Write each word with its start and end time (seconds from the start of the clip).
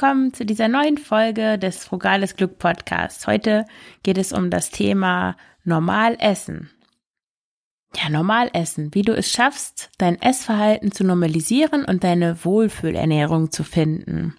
Willkommen 0.00 0.32
zu 0.32 0.46
dieser 0.46 0.68
neuen 0.68 0.96
Folge 0.96 1.58
des 1.58 1.84
Frugales 1.84 2.34
Glück 2.34 2.56
Podcasts. 2.56 3.26
Heute 3.26 3.66
geht 4.02 4.16
es 4.16 4.32
um 4.32 4.48
das 4.48 4.70
Thema 4.70 5.36
Normal 5.62 6.16
essen. 6.18 6.70
Ja, 7.94 8.08
normal 8.08 8.48
essen, 8.54 8.94
wie 8.94 9.02
du 9.02 9.12
es 9.14 9.30
schaffst, 9.30 9.90
dein 9.98 10.18
Essverhalten 10.22 10.90
zu 10.90 11.04
normalisieren 11.04 11.84
und 11.84 12.02
deine 12.02 12.42
Wohlfühlernährung 12.46 13.50
zu 13.50 13.62
finden. 13.62 14.34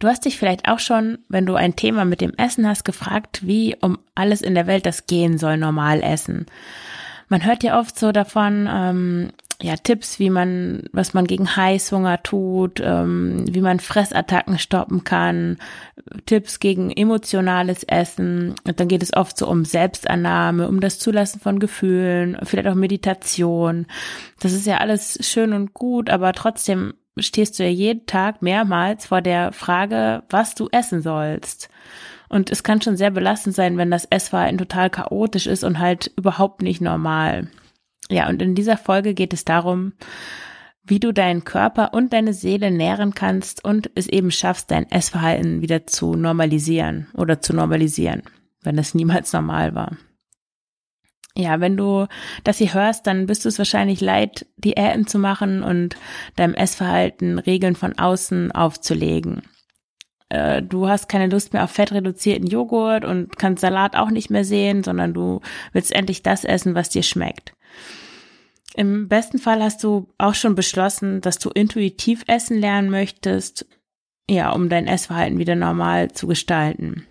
Du 0.00 0.08
hast 0.08 0.24
dich 0.24 0.38
vielleicht 0.38 0.66
auch 0.66 0.78
schon, 0.78 1.18
wenn 1.28 1.44
du 1.44 1.54
ein 1.54 1.76
Thema 1.76 2.06
mit 2.06 2.22
dem 2.22 2.32
Essen 2.38 2.66
hast, 2.66 2.86
gefragt, 2.86 3.46
wie 3.46 3.76
um 3.82 3.98
alles 4.14 4.40
in 4.40 4.54
der 4.54 4.66
Welt 4.66 4.86
das 4.86 5.06
gehen 5.06 5.36
soll, 5.36 5.58
normal 5.58 6.02
essen. 6.02 6.46
Man 7.28 7.44
hört 7.44 7.62
ja 7.62 7.78
oft 7.78 7.98
so 7.98 8.12
davon, 8.12 8.66
ähm, 8.66 9.32
ja, 9.62 9.76
Tipps, 9.76 10.18
wie 10.18 10.30
man, 10.30 10.82
was 10.92 11.14
man 11.14 11.26
gegen 11.26 11.56
Heißhunger 11.56 12.22
tut, 12.22 12.80
ähm, 12.84 13.44
wie 13.48 13.60
man 13.60 13.78
Fressattacken 13.78 14.58
stoppen 14.58 15.04
kann, 15.04 15.58
Tipps 16.26 16.58
gegen 16.58 16.90
emotionales 16.90 17.84
Essen. 17.84 18.54
Und 18.66 18.80
dann 18.80 18.88
geht 18.88 19.02
es 19.02 19.14
oft 19.14 19.38
so 19.38 19.48
um 19.48 19.64
Selbstannahme, 19.64 20.68
um 20.68 20.80
das 20.80 20.98
Zulassen 20.98 21.40
von 21.40 21.60
Gefühlen, 21.60 22.36
vielleicht 22.42 22.66
auch 22.66 22.74
Meditation. 22.74 23.86
Das 24.40 24.52
ist 24.52 24.66
ja 24.66 24.78
alles 24.78 25.18
schön 25.20 25.52
und 25.52 25.72
gut, 25.72 26.10
aber 26.10 26.32
trotzdem 26.32 26.94
stehst 27.16 27.58
du 27.58 27.62
ja 27.62 27.70
jeden 27.70 28.06
Tag 28.06 28.42
mehrmals 28.42 29.06
vor 29.06 29.22
der 29.22 29.52
Frage, 29.52 30.24
was 30.30 30.54
du 30.54 30.68
essen 30.72 31.00
sollst. 31.00 31.68
Und 32.28 32.50
es 32.50 32.64
kann 32.64 32.82
schon 32.82 32.96
sehr 32.96 33.12
belastend 33.12 33.54
sein, 33.54 33.76
wenn 33.76 33.90
das 33.90 34.06
Essverhalten 34.06 34.58
total 34.58 34.90
chaotisch 34.90 35.46
ist 35.46 35.62
und 35.62 35.78
halt 35.78 36.10
überhaupt 36.16 36.62
nicht 36.62 36.80
normal. 36.80 37.48
Ja, 38.10 38.28
und 38.28 38.42
in 38.42 38.54
dieser 38.54 38.76
Folge 38.76 39.14
geht 39.14 39.32
es 39.32 39.44
darum, 39.44 39.92
wie 40.82 41.00
du 41.00 41.12
deinen 41.12 41.44
Körper 41.44 41.94
und 41.94 42.12
deine 42.12 42.34
Seele 42.34 42.70
nähren 42.70 43.14
kannst 43.14 43.64
und 43.64 43.90
es 43.94 44.06
eben 44.06 44.30
schaffst, 44.30 44.70
dein 44.70 44.90
Essverhalten 44.90 45.62
wieder 45.62 45.86
zu 45.86 46.14
normalisieren 46.14 47.08
oder 47.14 47.40
zu 47.40 47.54
normalisieren, 47.54 48.22
wenn 48.62 48.78
es 48.78 48.94
niemals 48.94 49.32
normal 49.32 49.74
war. 49.74 49.96
Ja, 51.36 51.60
wenn 51.60 51.76
du 51.76 52.06
das 52.44 52.58
hier 52.58 52.74
hörst, 52.74 53.08
dann 53.08 53.26
bist 53.26 53.44
du 53.44 53.48
es 53.48 53.58
wahrscheinlich 53.58 54.00
leid, 54.00 54.46
Diäten 54.56 55.06
zu 55.06 55.18
machen 55.18 55.64
und 55.64 55.96
deinem 56.36 56.54
Essverhalten 56.54 57.40
Regeln 57.40 57.74
von 57.74 57.98
außen 57.98 58.52
aufzulegen. 58.52 59.42
Äh, 60.28 60.62
du 60.62 60.88
hast 60.88 61.08
keine 61.08 61.26
Lust 61.26 61.52
mehr 61.52 61.64
auf 61.64 61.70
fettreduzierten 61.70 62.46
Joghurt 62.46 63.04
und 63.04 63.36
kannst 63.36 63.62
Salat 63.62 63.96
auch 63.96 64.10
nicht 64.10 64.30
mehr 64.30 64.44
sehen, 64.44 64.84
sondern 64.84 65.12
du 65.12 65.40
willst 65.72 65.92
endlich 65.92 66.22
das 66.22 66.44
essen, 66.44 66.76
was 66.76 66.90
dir 66.90 67.02
schmeckt. 67.02 67.53
Im 68.74 69.08
besten 69.08 69.38
Fall 69.38 69.62
hast 69.62 69.84
du 69.84 70.08
auch 70.18 70.34
schon 70.34 70.56
beschlossen, 70.56 71.20
dass 71.20 71.38
du 71.38 71.50
intuitiv 71.50 72.24
essen 72.26 72.58
lernen 72.58 72.90
möchtest, 72.90 73.66
ja, 74.28 74.50
um 74.50 74.68
dein 74.68 74.88
Essverhalten 74.88 75.38
wieder 75.38 75.54
normal 75.54 76.10
zu 76.10 76.26
gestalten. 76.26 77.06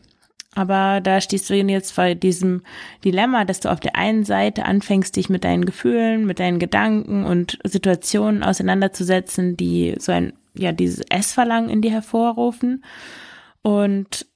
Aber 0.55 1.01
da 1.01 1.19
stehst 1.19 1.49
du 1.49 1.55
jetzt 1.55 1.91
vor 1.91 2.13
diesem 2.15 2.61
Dilemma, 3.03 3.45
dass 3.45 3.59
du 3.59 3.71
auf 3.71 3.79
der 3.79 3.95
einen 3.95 4.23
Seite 4.23 4.65
anfängst, 4.65 5.15
dich 5.15 5.29
mit 5.29 5.43
deinen 5.43 5.65
Gefühlen, 5.65 6.25
mit 6.25 6.39
deinen 6.39 6.59
Gedanken 6.59 7.25
und 7.25 7.57
Situationen 7.63 8.43
auseinanderzusetzen, 8.43 9.57
die 9.57 9.95
so 9.97 10.11
ein, 10.11 10.33
ja, 10.55 10.71
dieses 10.71 11.03
Essverlangen 11.09 11.69
in 11.69 11.81
dir 11.81 11.91
hervorrufen. 11.91 12.83
Und 13.63 14.27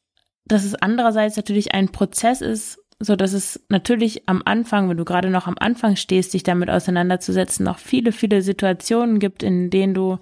dass 0.45 0.63
es 0.63 0.75
andererseits 0.75 1.35
natürlich 1.35 1.73
ein 1.73 1.89
Prozess 1.89 2.41
ist, 2.41 2.79
so 3.00 3.16
dass 3.16 3.34
es 3.34 3.63
natürlich 3.69 4.28
am 4.28 4.41
Anfang, 4.46 4.90
wenn 4.90 4.97
du 4.97 5.06
gerade 5.06 5.30
noch 5.30 5.47
am 5.47 5.56
Anfang 5.59 5.96
stehst, 5.96 6.34
dich 6.34 6.44
damit 6.44 6.69
auseinanderzusetzen, 6.69 7.63
noch 7.63 7.78
viele, 7.78 8.12
viele 8.12 8.41
Situationen 8.41 9.19
gibt, 9.19 9.44
in 9.44 9.69
denen 9.69 9.94
du 9.94 10.18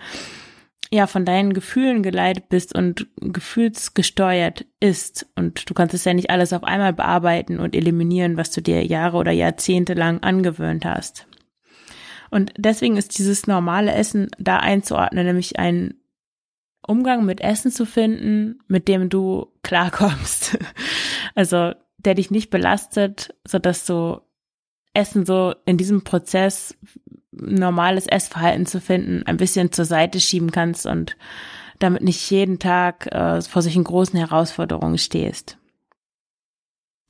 ja 0.91 1.08
von 1.08 1.25
deinen 1.25 1.53
Gefühlen 1.53 2.03
geleitet 2.03 2.50
bist 2.50 2.75
und 2.75 3.08
gefühlsgesteuert 3.18 4.66
ist. 4.80 5.28
Und 5.36 5.69
du 5.69 5.74
kannst 5.74 5.96
es 5.96 6.06
ja 6.06 6.13
nicht 6.13 6.30
alles 6.30 6.53
auf 6.53 6.63
einmal 6.63 6.94
bearbeiten 6.94 7.59
und 7.59 7.75
eliminieren, 7.75 8.38
was 8.38 8.52
du 8.52 8.62
dir 8.62 8.86
Jahre 8.86 9.18
oder 9.18 9.31
Jahrzehnte 9.31 9.94
lang 9.94 10.22
angewöhnt 10.22 10.86
hast. 10.86 11.28
Und 12.30 12.53
deswegen 12.57 12.97
ist 12.97 13.18
dieses 13.18 13.47
normale 13.47 13.94
Essen 13.94 14.30
da 14.38 14.57
einzuordnen, 14.57 15.25
nämlich 15.25 15.57
ein 15.57 15.96
Umgang 16.86 17.25
mit 17.25 17.42
Essen 17.42 17.72
zu 17.72 17.86
finden, 17.86 18.59
mit 18.68 18.88
dem 18.88 19.09
du 19.09 19.47
klarkommst. 19.63 20.57
Also 21.38 21.74
der 22.05 22.16
dich 22.16 22.31
nicht 22.31 22.49
belastet, 22.49 23.35
so 23.47 23.59
du 23.59 24.21
Essen 24.93 25.25
so 25.25 25.53
in 25.66 25.77
diesem 25.77 26.03
Prozess 26.03 26.75
normales 27.31 28.07
Essverhalten 28.07 28.66
zu 28.66 28.79
finden, 28.79 29.23
ein 29.25 29.38
bisschen 29.38 29.71
zur 29.71 29.85
Seite 29.85 30.19
schieben 30.19 30.51
kannst 30.51 30.85
und 30.85 31.17
damit 31.79 32.01
nicht 32.01 32.29
jeden 32.31 32.59
Tag 32.59 33.07
äh, 33.07 33.41
vor 33.41 33.61
solchen 33.61 33.83
großen 33.83 34.17
Herausforderungen 34.17 34.97
stehst. 34.97 35.57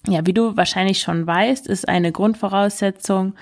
Ja, 0.07 0.25
wie 0.25 0.34
du 0.34 0.57
wahrscheinlich 0.57 1.00
schon 1.00 1.25
weißt, 1.25 1.67
ist 1.67 1.88
eine 1.88 2.11
Grundvoraussetzung 2.11 3.35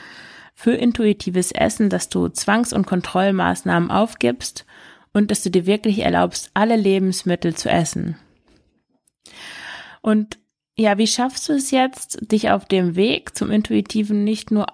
für 0.54 0.74
intuitives 0.74 1.52
Essen, 1.52 1.90
dass 1.90 2.10
du 2.10 2.28
Zwangs- 2.28 2.74
und 2.74 2.86
Kontrollmaßnahmen 2.86 3.92
aufgibst 3.92 4.66
und 5.14 5.32
dass 5.32 5.44
du 5.44 5.50
dir 5.50 5.66
wirklich 5.66 6.00
erlaubst, 6.00 6.52
alle 6.54 6.76
Lebensmittel 6.76 7.56
zu 7.56 7.70
essen. 7.70 8.18
Und 10.02 10.40
ja, 10.76 10.98
wie 10.98 11.08
schaffst 11.08 11.48
du 11.50 11.54
es 11.54 11.72
jetzt, 11.72 12.32
dich 12.32 12.50
auf 12.50 12.66
dem 12.66 12.96
Weg 12.96 13.36
zum 13.36 13.52
Intuitiven 13.52 14.24
nicht 14.24 14.52
nur, 14.52 14.68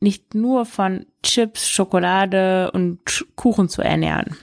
nicht 0.00 0.34
nur 0.34 0.66
von 0.66 1.06
Chips, 1.22 1.68
Schokolade 1.68 2.70
und 2.72 3.26
Kuchen 3.36 3.68
zu 3.68 3.82
ernähren? 3.82 4.36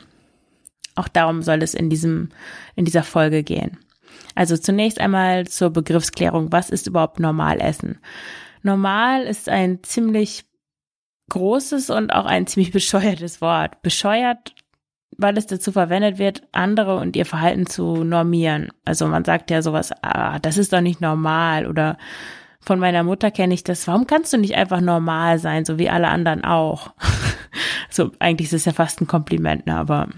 Auch 0.95 1.07
darum 1.07 1.41
soll 1.41 1.61
es 1.63 1.73
in 1.73 1.89
diesem, 1.89 2.29
in 2.75 2.85
dieser 2.85 3.03
Folge 3.03 3.43
gehen. 3.43 3.77
Also 4.35 4.57
zunächst 4.57 4.99
einmal 4.99 5.47
zur 5.47 5.69
Begriffsklärung. 5.69 6.51
Was 6.51 6.69
ist 6.69 6.87
überhaupt 6.87 7.19
Normalessen? 7.19 7.99
Normal 8.63 9.23
ist 9.23 9.49
ein 9.49 9.83
ziemlich 9.83 10.45
großes 11.29 11.89
und 11.89 12.11
auch 12.11 12.25
ein 12.25 12.47
ziemlich 12.47 12.71
bescheuertes 12.73 13.41
Wort. 13.41 13.81
Bescheuert 13.81 14.55
weil 15.17 15.37
es 15.37 15.47
dazu 15.47 15.71
verwendet 15.71 16.17
wird, 16.17 16.43
andere 16.51 16.97
und 16.97 17.15
ihr 17.15 17.25
Verhalten 17.25 17.65
zu 17.65 18.03
normieren. 18.03 18.69
Also 18.85 19.07
man 19.07 19.25
sagt 19.25 19.51
ja 19.51 19.61
sowas, 19.61 19.91
ah, 20.01 20.39
das 20.39 20.57
ist 20.57 20.73
doch 20.73 20.81
nicht 20.81 21.01
normal 21.01 21.67
oder 21.67 21.97
von 22.59 22.79
meiner 22.79 23.03
Mutter 23.03 23.29
kenne 23.31 23.53
ich 23.53 23.63
das, 23.63 23.87
warum 23.87 24.07
kannst 24.07 24.31
du 24.31 24.37
nicht 24.37 24.55
einfach 24.55 24.79
normal 24.81 25.39
sein, 25.39 25.65
so 25.65 25.77
wie 25.77 25.89
alle 25.89 26.07
anderen 26.07 26.43
auch? 26.43 26.93
so, 27.89 28.11
eigentlich 28.19 28.47
ist 28.47 28.53
es 28.53 28.65
ja 28.65 28.71
fast 28.71 29.01
ein 29.01 29.07
Kompliment, 29.07 29.67
ne, 29.67 29.75
aber 29.75 30.09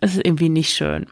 es 0.00 0.14
ist 0.14 0.24
irgendwie 0.24 0.48
nicht 0.48 0.72
schön. 0.72 1.06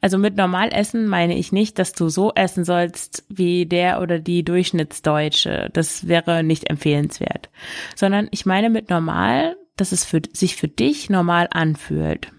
Also 0.00 0.18
mit 0.18 0.36
normal 0.36 0.70
essen 0.72 1.06
meine 1.06 1.38
ich 1.38 1.52
nicht, 1.52 1.78
dass 1.78 1.92
du 1.92 2.08
so 2.08 2.32
essen 2.34 2.64
sollst 2.64 3.24
wie 3.28 3.66
der 3.66 4.00
oder 4.00 4.18
die 4.18 4.42
Durchschnittsdeutsche. 4.42 5.70
Das 5.72 6.08
wäre 6.08 6.42
nicht 6.42 6.68
empfehlenswert. 6.68 7.50
Sondern 7.94 8.26
ich 8.32 8.44
meine 8.44 8.68
mit 8.68 8.90
normal, 8.90 9.56
dass 9.76 9.92
es 9.92 10.04
für, 10.04 10.22
sich 10.32 10.56
für 10.56 10.68
dich 10.68 11.10
normal 11.10 11.48
anfühlt. 11.50 12.32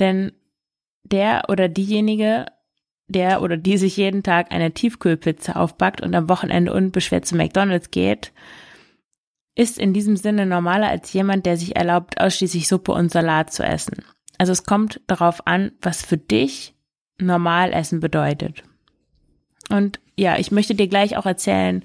Denn 0.00 0.32
der 1.04 1.44
oder 1.48 1.68
diejenige, 1.68 2.46
der 3.08 3.42
oder 3.42 3.56
die 3.56 3.76
sich 3.76 3.96
jeden 3.96 4.22
Tag 4.22 4.52
eine 4.52 4.72
Tiefkühlpizza 4.72 5.54
aufbackt 5.54 6.00
und 6.00 6.14
am 6.14 6.28
Wochenende 6.28 6.72
unbeschwert 6.72 7.26
zu 7.26 7.36
McDonald's 7.36 7.90
geht, 7.90 8.32
ist 9.54 9.78
in 9.78 9.92
diesem 9.92 10.16
Sinne 10.16 10.46
normaler 10.46 10.88
als 10.88 11.12
jemand, 11.12 11.44
der 11.44 11.56
sich 11.56 11.76
erlaubt, 11.76 12.20
ausschließlich 12.20 12.68
Suppe 12.68 12.92
und 12.92 13.10
Salat 13.10 13.52
zu 13.52 13.62
essen. 13.62 14.02
Also 14.38 14.52
es 14.52 14.64
kommt 14.64 15.00
darauf 15.06 15.46
an, 15.46 15.72
was 15.82 16.02
für 16.02 16.16
dich 16.16 16.74
normal 17.18 17.72
essen 17.72 18.00
bedeutet. 18.00 18.62
Und 19.68 20.00
ja, 20.16 20.38
ich 20.38 20.50
möchte 20.50 20.74
dir 20.74 20.88
gleich 20.88 21.16
auch 21.16 21.26
erzählen, 21.26 21.84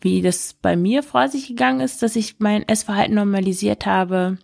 wie 0.00 0.22
das 0.22 0.54
bei 0.54 0.76
mir 0.76 1.02
vor 1.02 1.28
sich 1.28 1.48
gegangen 1.48 1.80
ist, 1.80 2.02
dass 2.02 2.16
ich 2.16 2.36
mein 2.38 2.66
Essverhalten 2.68 3.14
normalisiert 3.14 3.86
habe. 3.86 4.38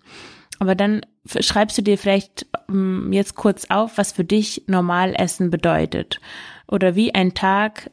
Aber 0.59 0.75
dann 0.75 1.03
schreibst 1.27 1.77
du 1.79 1.83
dir 1.83 1.99
vielleicht 1.99 2.47
ähm, 2.69 3.13
jetzt 3.13 3.35
kurz 3.35 3.67
auf, 3.71 3.99
was 3.99 4.13
für 4.13 4.25
dich 4.25 4.65
normal 4.67 5.15
Essen 5.17 5.51
bedeutet. 5.51 6.21
Oder 6.69 6.95
wie 6.95 7.15
ein 7.15 7.35
Tag 7.35 7.91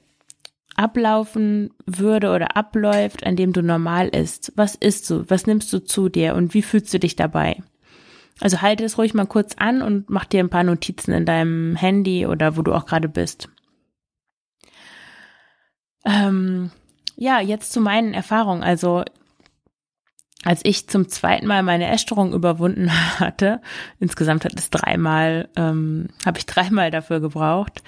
ablaufen 0.75 1.71
würde 1.86 2.31
oder 2.31 2.57
abläuft, 2.57 3.25
an 3.25 3.36
dem 3.36 3.54
du 3.54 3.62
normal 3.62 4.09
isst. 4.09 4.54
Was 4.56 4.75
isst 4.75 5.09
du? 5.09 5.30
Was 5.30 5.45
nimmst 5.45 5.71
du 5.71 5.80
zu 5.80 6.09
dir 6.09 6.36
und 6.36 6.54
wie 6.54 6.63
fühlst 6.63 6.94
du 6.94 7.00
dich 7.00 7.16
dabei? 7.16 7.62
Also 8.39 8.62
halte 8.62 8.83
es 8.83 8.98
ruhig 8.98 9.13
mal 9.13 9.27
kurz 9.27 9.54
an 9.57 9.81
und 9.81 10.09
mach 10.09 10.25
dir 10.25 10.39
ein 10.39 10.50
paar 10.50 10.63
Notizen 10.63 11.13
in 11.13 11.25
deinem 11.25 11.75
Handy 11.75 12.25
oder 12.25 12.57
wo 12.57 12.62
du 12.63 12.74
auch 12.74 12.86
gerade 12.86 13.07
bist. 13.07 13.50
Ähm, 16.06 16.71
ja, 17.15 17.39
jetzt 17.39 17.71
zu 17.71 17.81
meinen 17.81 18.13
Erfahrungen. 18.13 18.63
Also 18.63 19.04
als 20.44 20.60
ich 20.63 20.89
zum 20.89 21.07
zweiten 21.07 21.48
Mal 21.48 21.63
meine 21.63 21.89
Essstörung 21.89 22.33
überwunden 22.33 22.92
hatte, 23.19 23.62
insgesamt 24.00 24.45
hat 24.45 24.54
es 24.56 24.69
dreimal, 24.69 25.50
ähm, 25.56 26.10
habe 26.25 26.38
ich 26.38 26.45
dreimal 26.45 26.92
dafür 26.92 27.19
gebraucht, 27.21 27.81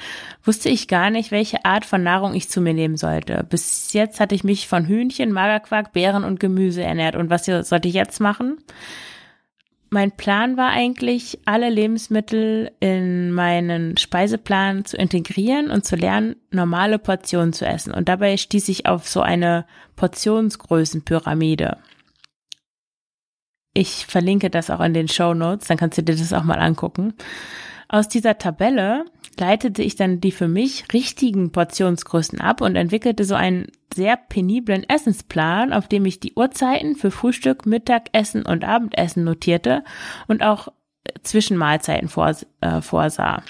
wusste 0.44 0.70
ich 0.70 0.88
gar 0.88 1.10
nicht, 1.10 1.32
welche 1.32 1.66
Art 1.66 1.86
von 1.86 2.02
Nahrung 2.02 2.34
ich 2.34 2.50
zu 2.50 2.62
mir 2.62 2.74
nehmen 2.74 2.98
sollte. 2.98 3.46
Bis 3.50 3.92
jetzt 3.94 4.20
hatte 4.20 4.36
ich 4.36 4.44
mich 4.44 4.68
von 4.68 4.86
Hühnchen, 4.86 5.32
Magerquark, 5.32 5.92
Beeren 5.92 6.24
und 6.24 6.40
Gemüse 6.40 6.84
ernährt. 6.84 7.16
Und 7.16 7.30
was 7.30 7.46
sollte 7.46 7.88
ich 7.88 7.94
jetzt 7.94 8.20
machen? 8.20 8.58
Mein 9.90 10.12
Plan 10.12 10.58
war 10.58 10.70
eigentlich, 10.70 11.40
alle 11.46 11.70
Lebensmittel 11.70 12.72
in 12.80 13.32
meinen 13.32 13.98
Speiseplan 13.98 14.86
zu 14.86 14.98
integrieren 14.98 15.70
und 15.70 15.86
zu 15.86 15.96
lernen, 15.96 16.36
normale 16.52 17.00
Portionen 17.00 17.54
zu 17.54 17.66
essen. 17.66 17.94
Und 17.94 18.10
dabei 18.10 18.38
stieß 18.38 18.68
ich 18.70 18.88
auf 18.88 19.08
so 19.08 19.22
eine 19.22 19.66
Portionsgrößenpyramide. 19.96 21.78
Ich 23.74 24.06
verlinke 24.06 24.50
das 24.50 24.70
auch 24.70 24.80
in 24.80 24.94
den 24.94 25.08
Show 25.08 25.34
Notes, 25.34 25.68
dann 25.68 25.78
kannst 25.78 25.98
du 25.98 26.04
dir 26.04 26.16
das 26.16 26.34
auch 26.34 26.44
mal 26.44 26.60
angucken. 26.60 27.14
Aus 27.88 28.08
dieser 28.08 28.38
Tabelle 28.38 29.06
leitete 29.40 29.84
ich 29.84 29.96
dann 29.96 30.22
die 30.22 30.32
für 30.32 30.48
mich 30.48 30.86
richtigen 30.94 31.52
Portionsgrößen 31.52 32.40
ab 32.40 32.62
und 32.62 32.76
entwickelte 32.76 33.26
so 33.26 33.36
einen 33.36 33.68
sehr 33.94 34.18
peniblen 34.18 34.88
Essensplan, 34.88 35.74
auf 35.74 35.88
dem 35.88 36.06
ich 36.06 36.20
die 36.20 36.34
Uhrzeiten 36.36 36.96
für 36.96 37.12
Frühstück, 37.12 37.66
Mittagessen 37.66 38.46
und 38.46 38.64
Abendessen 38.64 39.24
notierte 39.24 39.84
und 40.28 40.44
auch 40.44 40.70
Zwischenmahlzeiten 41.24 42.10
vors 42.10 42.46
äh, 42.62 42.82
vorsah. 42.82 43.44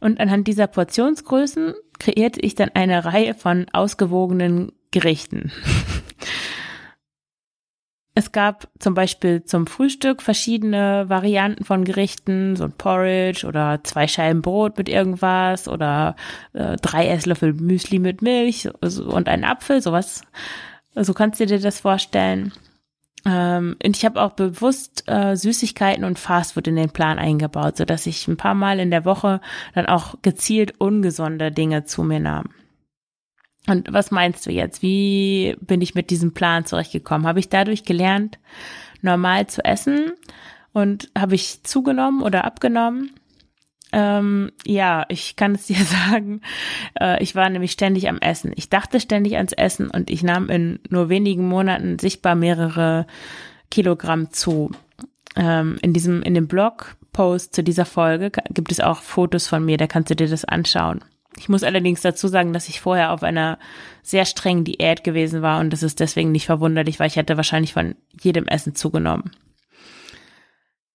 Und 0.00 0.20
anhand 0.20 0.46
dieser 0.46 0.66
Portionsgrößen 0.66 1.74
kreierte 1.98 2.40
ich 2.40 2.54
dann 2.54 2.70
eine 2.74 3.04
Reihe 3.04 3.34
von 3.34 3.66
ausgewogenen 3.72 4.72
Gerichten. 4.90 5.52
Es 8.18 8.32
gab 8.32 8.66
zum 8.78 8.94
Beispiel 8.94 9.44
zum 9.44 9.66
Frühstück 9.66 10.22
verschiedene 10.22 11.04
Varianten 11.10 11.64
von 11.64 11.84
Gerichten, 11.84 12.56
so 12.56 12.64
ein 12.64 12.72
Porridge 12.72 13.46
oder 13.46 13.80
zwei 13.84 14.08
Scheiben 14.08 14.40
Brot 14.40 14.78
mit 14.78 14.88
irgendwas 14.88 15.68
oder 15.68 16.16
äh, 16.54 16.76
drei 16.76 17.08
Esslöffel 17.08 17.52
Müsli 17.52 17.98
mit 17.98 18.22
Milch 18.22 18.70
und 18.80 19.28
ein 19.28 19.44
Apfel, 19.44 19.82
sowas. 19.82 20.22
So 20.94 21.12
kannst 21.12 21.40
du 21.40 21.44
dir 21.44 21.60
das 21.60 21.80
vorstellen. 21.80 22.54
Ähm, 23.26 23.76
und 23.84 23.94
ich 23.94 24.06
habe 24.06 24.22
auch 24.22 24.32
bewusst 24.32 25.04
äh, 25.08 25.36
Süßigkeiten 25.36 26.04
und 26.04 26.18
Fastfood 26.18 26.68
in 26.68 26.76
den 26.76 26.88
Plan 26.88 27.18
eingebaut, 27.18 27.76
so 27.76 27.84
dass 27.84 28.06
ich 28.06 28.26
ein 28.28 28.38
paar 28.38 28.54
Mal 28.54 28.80
in 28.80 28.90
der 28.90 29.04
Woche 29.04 29.42
dann 29.74 29.84
auch 29.84 30.14
gezielt 30.22 30.80
ungesunde 30.80 31.52
Dinge 31.52 31.84
zu 31.84 32.02
mir 32.02 32.20
nahm. 32.20 32.46
Und 33.66 33.92
was 33.92 34.10
meinst 34.10 34.46
du 34.46 34.50
jetzt? 34.50 34.82
Wie 34.82 35.56
bin 35.60 35.80
ich 35.80 35.94
mit 35.94 36.10
diesem 36.10 36.34
Plan 36.34 36.64
zurechtgekommen? 36.64 37.26
Habe 37.26 37.40
ich 37.40 37.48
dadurch 37.48 37.84
gelernt, 37.84 38.38
normal 39.02 39.46
zu 39.48 39.64
essen? 39.64 40.12
Und 40.72 41.10
habe 41.16 41.34
ich 41.34 41.64
zugenommen 41.64 42.22
oder 42.22 42.44
abgenommen? 42.44 43.12
Ähm, 43.92 44.52
ja, 44.64 45.06
ich 45.08 45.36
kann 45.36 45.54
es 45.54 45.66
dir 45.68 45.82
sagen. 45.82 46.42
Äh, 47.00 47.22
ich 47.22 47.34
war 47.34 47.48
nämlich 47.48 47.72
ständig 47.72 48.08
am 48.08 48.18
Essen. 48.18 48.52
Ich 48.54 48.68
dachte 48.68 49.00
ständig 49.00 49.36
ans 49.36 49.52
Essen 49.52 49.90
und 49.90 50.10
ich 50.10 50.22
nahm 50.22 50.48
in 50.50 50.80
nur 50.88 51.08
wenigen 51.08 51.48
Monaten 51.48 51.98
sichtbar 51.98 52.34
mehrere 52.34 53.06
Kilogramm 53.70 54.30
zu. 54.30 54.70
Ähm, 55.34 55.78
in 55.82 55.92
diesem, 55.92 56.22
in 56.22 56.34
dem 56.34 56.46
Blogpost 56.46 57.54
zu 57.54 57.62
dieser 57.62 57.84
Folge 57.84 58.30
gibt 58.50 58.70
es 58.70 58.80
auch 58.80 59.02
Fotos 59.02 59.48
von 59.48 59.64
mir, 59.64 59.76
da 59.76 59.86
kannst 59.86 60.10
du 60.10 60.16
dir 60.16 60.28
das 60.28 60.44
anschauen. 60.44 61.00
Ich 61.38 61.48
muss 61.48 61.62
allerdings 61.62 62.00
dazu 62.00 62.28
sagen, 62.28 62.52
dass 62.52 62.68
ich 62.68 62.80
vorher 62.80 63.12
auf 63.12 63.22
einer 63.22 63.58
sehr 64.02 64.24
strengen 64.24 64.64
Diät 64.64 65.04
gewesen 65.04 65.42
war 65.42 65.60
und 65.60 65.70
das 65.70 65.82
ist 65.82 66.00
deswegen 66.00 66.32
nicht 66.32 66.46
verwunderlich, 66.46 66.98
weil 66.98 67.08
ich 67.08 67.16
hätte 67.16 67.36
wahrscheinlich 67.36 67.74
von 67.74 67.94
jedem 68.20 68.46
Essen 68.46 68.74
zugenommen. 68.74 69.32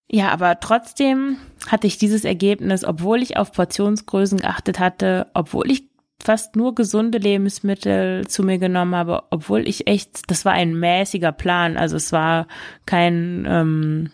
Ja, 0.10 0.30
aber 0.30 0.60
trotzdem 0.60 1.38
hatte 1.68 1.88
ich 1.88 1.98
dieses 1.98 2.26
Ergebnis, 2.26 2.84
obwohl 2.84 3.22
ich 3.22 3.38
auf 3.38 3.54
Portionsgrößen 3.54 4.40
geachtet 4.40 4.78
hatte, 4.80 5.28
obwohl 5.34 5.72
ich 5.72 5.90
fast 6.22 6.56
nur 6.56 6.76
gesunde 6.76 7.18
Lebensmittel 7.18 8.28
zu 8.28 8.44
mir 8.44 8.58
genommen 8.58 8.96
habe, 8.96 9.24
obwohl 9.32 9.68
ich 9.68 9.88
echt, 9.88 10.30
das 10.30 10.44
war 10.44 10.54
ein 10.54 10.78
mäßiger 10.78 11.32
Plan, 11.32 11.78
also 11.78 11.96
es 11.96 12.12
war 12.12 12.48
kein, 12.86 13.46
ähm, 13.48 14.12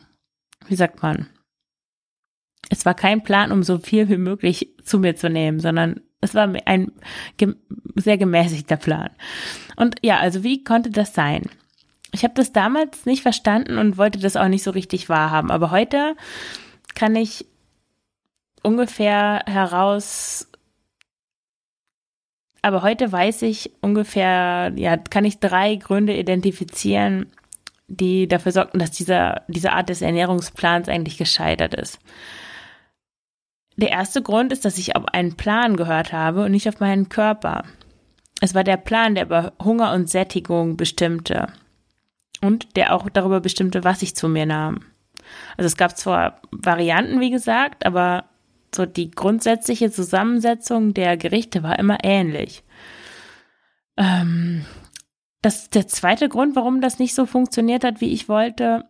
wie 0.67 0.75
sagt 0.75 1.01
man, 1.01 1.27
es 2.69 2.85
war 2.85 2.93
kein 2.93 3.23
Plan, 3.23 3.51
um 3.51 3.63
so 3.63 3.79
viel 3.79 4.09
wie 4.09 4.17
möglich 4.17 4.75
zu 4.83 4.99
mir 4.99 5.15
zu 5.15 5.29
nehmen, 5.29 5.59
sondern 5.59 6.01
es 6.21 6.33
war 6.33 6.51
ein 6.65 6.91
sehr 7.95 8.17
gemäßigter 8.17 8.77
Plan. 8.77 9.09
Und 9.75 9.95
ja, 10.01 10.17
also 10.17 10.43
wie 10.43 10.63
konnte 10.63 10.89
das 10.89 11.13
sein? 11.13 11.43
Ich 12.11 12.23
habe 12.23 12.33
das 12.33 12.51
damals 12.51 13.05
nicht 13.05 13.21
verstanden 13.21 13.77
und 13.77 13.97
wollte 13.97 14.19
das 14.19 14.35
auch 14.35 14.47
nicht 14.47 14.63
so 14.63 14.71
richtig 14.71 15.09
wahrhaben. 15.09 15.51
Aber 15.51 15.71
heute 15.71 16.15
kann 16.95 17.15
ich 17.15 17.45
ungefähr 18.63 19.43
heraus, 19.45 20.47
aber 22.61 22.81
heute 22.81 23.11
weiß 23.11 23.43
ich 23.43 23.71
ungefähr, 23.81 24.73
ja, 24.75 24.97
kann 24.97 25.25
ich 25.25 25.39
drei 25.39 25.75
Gründe 25.75 26.17
identifizieren, 26.17 27.31
die 27.87 28.27
dafür 28.27 28.51
sorgten, 28.51 28.79
dass 28.79 28.91
dieser, 28.91 29.43
diese 29.47 29.73
Art 29.73 29.89
des 29.89 30.01
Ernährungsplans 30.01 30.89
eigentlich 30.89 31.17
gescheitert 31.17 31.75
ist. 31.75 31.99
Der 33.77 33.89
erste 33.89 34.23
Grund 34.23 34.51
ist, 34.51 34.65
dass 34.65 34.77
ich 34.77 34.95
auf 34.95 35.05
einen 35.05 35.37
Plan 35.37 35.77
gehört 35.77 36.11
habe 36.11 36.43
und 36.43 36.51
nicht 36.51 36.67
auf 36.67 36.79
meinen 36.79 37.09
Körper. 37.09 37.63
Es 38.41 38.55
war 38.55 38.63
der 38.63 38.77
Plan, 38.77 39.15
der 39.15 39.25
über 39.25 39.53
Hunger 39.63 39.93
und 39.93 40.09
Sättigung 40.09 40.77
bestimmte. 40.77 41.47
Und 42.41 42.75
der 42.75 42.93
auch 42.93 43.09
darüber 43.09 43.39
bestimmte, 43.39 43.83
was 43.83 44.01
ich 44.01 44.15
zu 44.15 44.27
mir 44.27 44.45
nahm. 44.45 44.81
Also 45.57 45.67
es 45.67 45.77
gab 45.77 45.97
zwar 45.97 46.41
Varianten, 46.51 47.19
wie 47.19 47.31
gesagt, 47.31 47.85
aber 47.85 48.25
so 48.73 48.85
die 48.85 49.11
grundsätzliche 49.11 49.91
Zusammensetzung 49.91 50.93
der 50.93 51.17
Gerichte 51.17 51.63
war 51.63 51.79
immer 51.79 51.97
ähnlich. 52.03 52.63
Ähm, 53.95 54.65
das 55.41 55.69
der 55.69 55.87
zweite 55.87 56.29
Grund, 56.29 56.55
warum 56.55 56.81
das 56.81 56.99
nicht 56.99 57.15
so 57.15 57.25
funktioniert 57.25 57.83
hat, 57.83 58.01
wie 58.01 58.11
ich 58.11 58.27
wollte, 58.27 58.85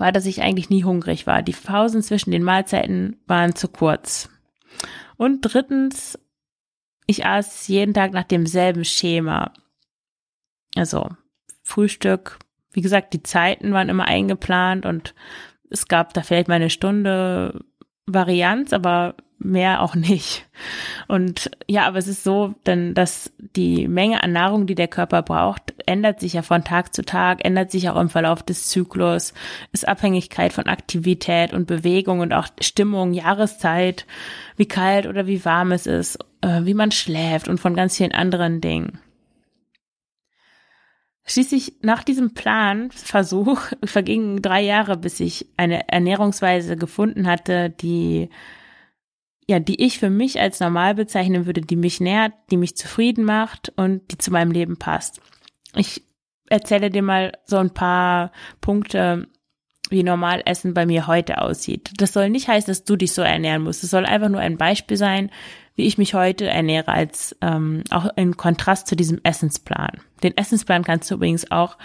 war, 0.00 0.12
dass 0.12 0.26
ich 0.26 0.42
eigentlich 0.42 0.70
nie 0.70 0.84
hungrig 0.84 1.26
war. 1.26 1.42
Die 1.42 1.52
Pausen 1.52 2.02
zwischen 2.02 2.30
den 2.30 2.42
Mahlzeiten 2.42 3.16
waren 3.26 3.54
zu 3.54 3.68
kurz. 3.68 4.28
Und 5.16 5.40
drittens, 5.42 6.18
ich 7.06 7.26
aß 7.26 7.68
jeden 7.68 7.94
Tag 7.94 8.12
nach 8.12 8.24
demselben 8.24 8.84
Schema. 8.84 9.52
Also 10.76 11.08
Frühstück, 11.62 12.38
wie 12.72 12.80
gesagt, 12.80 13.12
die 13.14 13.22
Zeiten 13.22 13.72
waren 13.72 13.88
immer 13.88 14.06
eingeplant 14.06 14.86
und 14.86 15.14
es 15.70 15.88
gab 15.88 16.12
da 16.14 16.22
vielleicht 16.22 16.48
mal 16.48 16.54
eine 16.54 16.70
Stunde 16.70 17.64
Varianz, 18.06 18.72
aber 18.72 19.14
mehr 19.44 19.82
auch 19.82 19.94
nicht. 19.94 20.46
Und 21.08 21.50
ja, 21.66 21.86
aber 21.86 21.98
es 21.98 22.08
ist 22.08 22.24
so, 22.24 22.54
denn 22.66 22.94
dass 22.94 23.32
die 23.38 23.88
Menge 23.88 24.22
an 24.22 24.32
Nahrung, 24.32 24.66
die 24.66 24.74
der 24.74 24.88
Körper 24.88 25.22
braucht, 25.22 25.74
ändert 25.86 26.20
sich 26.20 26.34
ja 26.34 26.42
von 26.42 26.64
Tag 26.64 26.94
zu 26.94 27.04
Tag, 27.04 27.44
ändert 27.44 27.70
sich 27.70 27.88
auch 27.88 28.00
im 28.00 28.08
Verlauf 28.08 28.42
des 28.42 28.68
Zyklus, 28.68 29.34
ist 29.72 29.86
Abhängigkeit 29.86 30.52
von 30.52 30.66
Aktivität 30.66 31.52
und 31.52 31.66
Bewegung 31.66 32.20
und 32.20 32.32
auch 32.32 32.48
Stimmung, 32.60 33.12
Jahreszeit, 33.12 34.06
wie 34.56 34.66
kalt 34.66 35.06
oder 35.06 35.26
wie 35.26 35.44
warm 35.44 35.72
es 35.72 35.86
ist, 35.86 36.18
äh, 36.40 36.64
wie 36.64 36.74
man 36.74 36.90
schläft 36.90 37.48
und 37.48 37.58
von 37.58 37.74
ganz 37.74 37.96
vielen 37.96 38.12
anderen 38.12 38.60
Dingen. 38.60 38.98
Schließlich 41.26 41.76
nach 41.80 42.04
diesem 42.04 42.34
Planversuch 42.34 43.60
vergingen 43.84 44.42
drei 44.42 44.60
Jahre, 44.60 44.96
bis 44.96 45.20
ich 45.20 45.46
eine 45.56 45.88
Ernährungsweise 45.88 46.76
gefunden 46.76 47.26
hatte, 47.26 47.70
die 47.70 48.28
ja, 49.46 49.60
die 49.60 49.82
ich 49.82 49.98
für 49.98 50.10
mich 50.10 50.40
als 50.40 50.60
normal 50.60 50.94
bezeichnen 50.94 51.46
würde, 51.46 51.60
die 51.60 51.76
mich 51.76 52.00
nährt, 52.00 52.32
die 52.50 52.56
mich 52.56 52.76
zufrieden 52.76 53.24
macht 53.24 53.72
und 53.76 54.10
die 54.10 54.18
zu 54.18 54.30
meinem 54.30 54.50
Leben 54.50 54.78
passt. 54.78 55.20
Ich 55.76 56.02
erzähle 56.48 56.90
dir 56.90 57.02
mal 57.02 57.32
so 57.44 57.56
ein 57.56 57.70
paar 57.70 58.32
Punkte, 58.60 59.28
wie 59.90 60.02
normal 60.02 60.42
Essen 60.46 60.72
bei 60.72 60.86
mir 60.86 61.06
heute 61.06 61.40
aussieht. 61.40 61.90
Das 61.98 62.12
soll 62.12 62.30
nicht 62.30 62.48
heißen, 62.48 62.70
dass 62.70 62.84
du 62.84 62.96
dich 62.96 63.12
so 63.12 63.22
ernähren 63.22 63.62
musst. 63.62 63.84
Es 63.84 63.90
soll 63.90 64.06
einfach 64.06 64.30
nur 64.30 64.40
ein 64.40 64.56
Beispiel 64.56 64.96
sein, 64.96 65.30
wie 65.74 65.86
ich 65.86 65.98
mich 65.98 66.14
heute 66.14 66.46
ernähre, 66.46 66.88
als 66.88 67.36
ähm, 67.42 67.82
auch 67.90 68.08
in 68.16 68.36
Kontrast 68.36 68.86
zu 68.86 68.96
diesem 68.96 69.20
Essensplan. 69.24 70.00
Den 70.22 70.36
Essensplan 70.36 70.84
kannst 70.84 71.10
du 71.10 71.16
übrigens 71.16 71.50
auch 71.50 71.76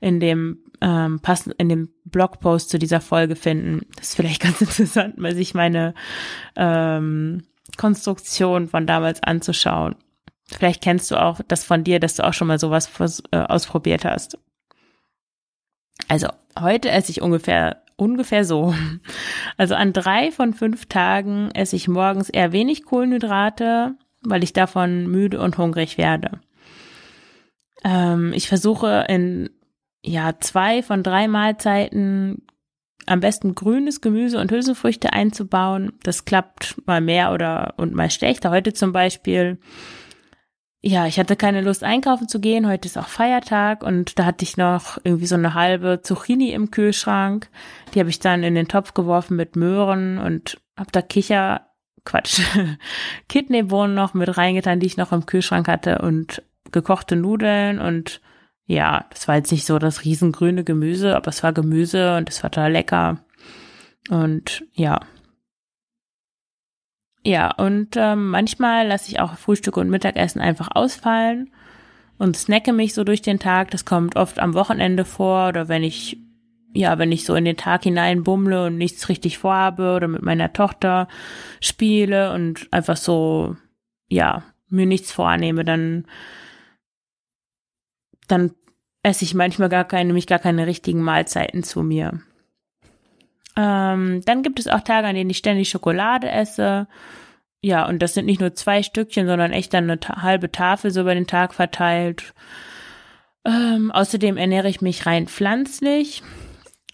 in 0.00 0.20
dem 0.20 0.58
ähm, 0.82 1.20
passend 1.20 1.54
in 1.58 1.68
dem 1.68 1.90
Blogpost 2.04 2.68
zu 2.68 2.78
dieser 2.78 3.00
Folge 3.00 3.36
finden. 3.36 3.86
Das 3.96 4.08
ist 4.08 4.16
vielleicht 4.16 4.42
ganz 4.42 4.60
interessant, 4.60 5.16
mal 5.16 5.34
sich 5.34 5.54
meine 5.54 5.94
ähm, 6.56 7.44
Konstruktion 7.78 8.68
von 8.68 8.86
damals 8.86 9.22
anzuschauen. 9.22 9.94
Vielleicht 10.44 10.82
kennst 10.82 11.10
du 11.10 11.16
auch 11.16 11.40
das 11.46 11.64
von 11.64 11.84
dir, 11.84 12.00
dass 12.00 12.16
du 12.16 12.26
auch 12.26 12.34
schon 12.34 12.48
mal 12.48 12.58
sowas 12.58 12.90
äh, 13.30 13.38
ausprobiert 13.38 14.04
hast. 14.04 14.36
Also 16.08 16.28
heute 16.60 16.90
esse 16.90 17.10
ich 17.12 17.22
ungefähr 17.22 17.82
ungefähr 17.96 18.44
so. 18.44 18.74
Also 19.58 19.74
an 19.74 19.92
drei 19.92 20.32
von 20.32 20.54
fünf 20.54 20.86
Tagen 20.86 21.50
esse 21.52 21.76
ich 21.76 21.86
morgens 21.86 22.30
eher 22.30 22.52
wenig 22.52 22.84
Kohlenhydrate, 22.84 23.94
weil 24.22 24.42
ich 24.42 24.52
davon 24.52 25.06
müde 25.06 25.40
und 25.40 25.58
hungrig 25.58 25.98
werde. 25.98 26.40
Ähm, 27.84 28.32
ich 28.32 28.48
versuche 28.48 29.06
in 29.08 29.50
ja 30.04 30.34
zwei 30.40 30.82
von 30.82 31.02
drei 31.02 31.28
Mahlzeiten 31.28 32.42
am 33.06 33.20
besten 33.20 33.54
grünes 33.54 34.00
Gemüse 34.00 34.38
und 34.38 34.50
Hülsenfrüchte 34.50 35.12
einzubauen. 35.12 35.92
Das 36.02 36.24
klappt 36.24 36.76
mal 36.86 37.00
mehr 37.00 37.32
oder 37.32 37.74
und 37.76 37.94
mal 37.94 38.10
schlechter. 38.10 38.50
Heute 38.50 38.72
zum 38.72 38.92
Beispiel, 38.92 39.58
ja, 40.80 41.06
ich 41.06 41.18
hatte 41.18 41.36
keine 41.36 41.62
Lust 41.62 41.84
einkaufen 41.84 42.28
zu 42.28 42.40
gehen. 42.40 42.68
Heute 42.68 42.86
ist 42.86 42.98
auch 42.98 43.08
Feiertag 43.08 43.82
und 43.82 44.18
da 44.18 44.24
hatte 44.24 44.44
ich 44.44 44.56
noch 44.56 44.98
irgendwie 45.04 45.26
so 45.26 45.34
eine 45.34 45.54
halbe 45.54 46.00
Zucchini 46.02 46.52
im 46.52 46.70
Kühlschrank. 46.70 47.48
Die 47.94 48.00
habe 48.00 48.10
ich 48.10 48.20
dann 48.20 48.42
in 48.42 48.54
den 48.54 48.68
Topf 48.68 48.94
geworfen 48.94 49.36
mit 49.36 49.56
Möhren 49.56 50.18
und 50.18 50.60
hab 50.76 50.92
da 50.92 51.02
Kicher, 51.02 51.66
Quatsch, 52.04 52.40
Kidneybohnen 53.28 53.94
noch 53.94 54.14
mit 54.14 54.36
reingetan, 54.36 54.80
die 54.80 54.86
ich 54.86 54.96
noch 54.96 55.12
im 55.12 55.26
Kühlschrank 55.26 55.68
hatte 55.68 55.98
und 55.98 56.42
gekochte 56.70 57.16
Nudeln 57.16 57.78
und 57.80 58.20
ja, 58.66 59.06
das 59.10 59.28
war 59.28 59.36
jetzt 59.36 59.52
nicht 59.52 59.66
so 59.66 59.78
das 59.78 60.04
riesengrüne 60.04 60.64
Gemüse, 60.64 61.16
aber 61.16 61.28
es 61.28 61.42
war 61.42 61.52
Gemüse 61.52 62.16
und 62.16 62.28
es 62.28 62.42
war 62.42 62.50
total 62.50 62.72
lecker. 62.72 63.18
Und 64.08 64.64
ja. 64.72 65.00
Ja, 67.24 67.52
und 67.52 67.96
ähm, 67.96 68.30
manchmal 68.30 68.88
lasse 68.88 69.10
ich 69.10 69.20
auch 69.20 69.36
Frühstück 69.36 69.76
und 69.76 69.90
Mittagessen 69.90 70.40
einfach 70.40 70.68
ausfallen 70.74 71.50
und 72.18 72.36
snacke 72.36 72.72
mich 72.72 72.94
so 72.94 73.04
durch 73.04 73.22
den 73.22 73.38
Tag. 73.38 73.70
Das 73.70 73.84
kommt 73.84 74.16
oft 74.16 74.38
am 74.40 74.54
Wochenende 74.54 75.04
vor 75.04 75.48
oder 75.48 75.68
wenn 75.68 75.84
ich, 75.84 76.18
ja, 76.72 76.98
wenn 76.98 77.12
ich 77.12 77.24
so 77.24 77.34
in 77.34 77.44
den 77.44 77.56
Tag 77.56 77.84
hinein 77.84 78.24
bummle 78.24 78.66
und 78.66 78.76
nichts 78.76 79.08
richtig 79.08 79.38
vorhabe 79.38 79.94
oder 79.94 80.08
mit 80.08 80.22
meiner 80.22 80.52
Tochter 80.52 81.08
spiele 81.60 82.32
und 82.32 82.66
einfach 82.72 82.96
so, 82.96 83.56
ja, 84.08 84.42
mir 84.68 84.86
nichts 84.86 85.12
vornehme, 85.12 85.64
dann 85.64 86.06
dann 88.28 88.52
esse 89.02 89.24
ich 89.24 89.34
manchmal 89.34 89.68
gar 89.68 89.84
keine, 89.84 90.06
nämlich 90.06 90.26
gar 90.26 90.38
keine 90.38 90.66
richtigen 90.66 91.02
Mahlzeiten 91.02 91.62
zu 91.62 91.82
mir. 91.82 92.20
Ähm, 93.56 94.22
dann 94.24 94.42
gibt 94.42 94.58
es 94.58 94.68
auch 94.68 94.80
Tage, 94.80 95.08
an 95.08 95.14
denen 95.14 95.30
ich 95.30 95.38
ständig 95.38 95.68
Schokolade 95.68 96.30
esse. 96.30 96.86
Ja, 97.60 97.86
und 97.86 98.00
das 98.00 98.14
sind 98.14 98.26
nicht 98.26 98.40
nur 98.40 98.54
zwei 98.54 98.82
Stückchen, 98.82 99.26
sondern 99.26 99.52
echt 99.52 99.74
dann 99.74 99.84
eine 99.84 100.00
ta 100.00 100.22
halbe 100.22 100.50
Tafel 100.50 100.90
so 100.90 101.02
über 101.02 101.14
den 101.14 101.26
Tag 101.26 101.54
verteilt. 101.54 102.34
Ähm, 103.44 103.90
außerdem 103.90 104.36
ernähre 104.36 104.68
ich 104.68 104.80
mich 104.80 105.06
rein 105.06 105.26
pflanzlich. 105.26 106.22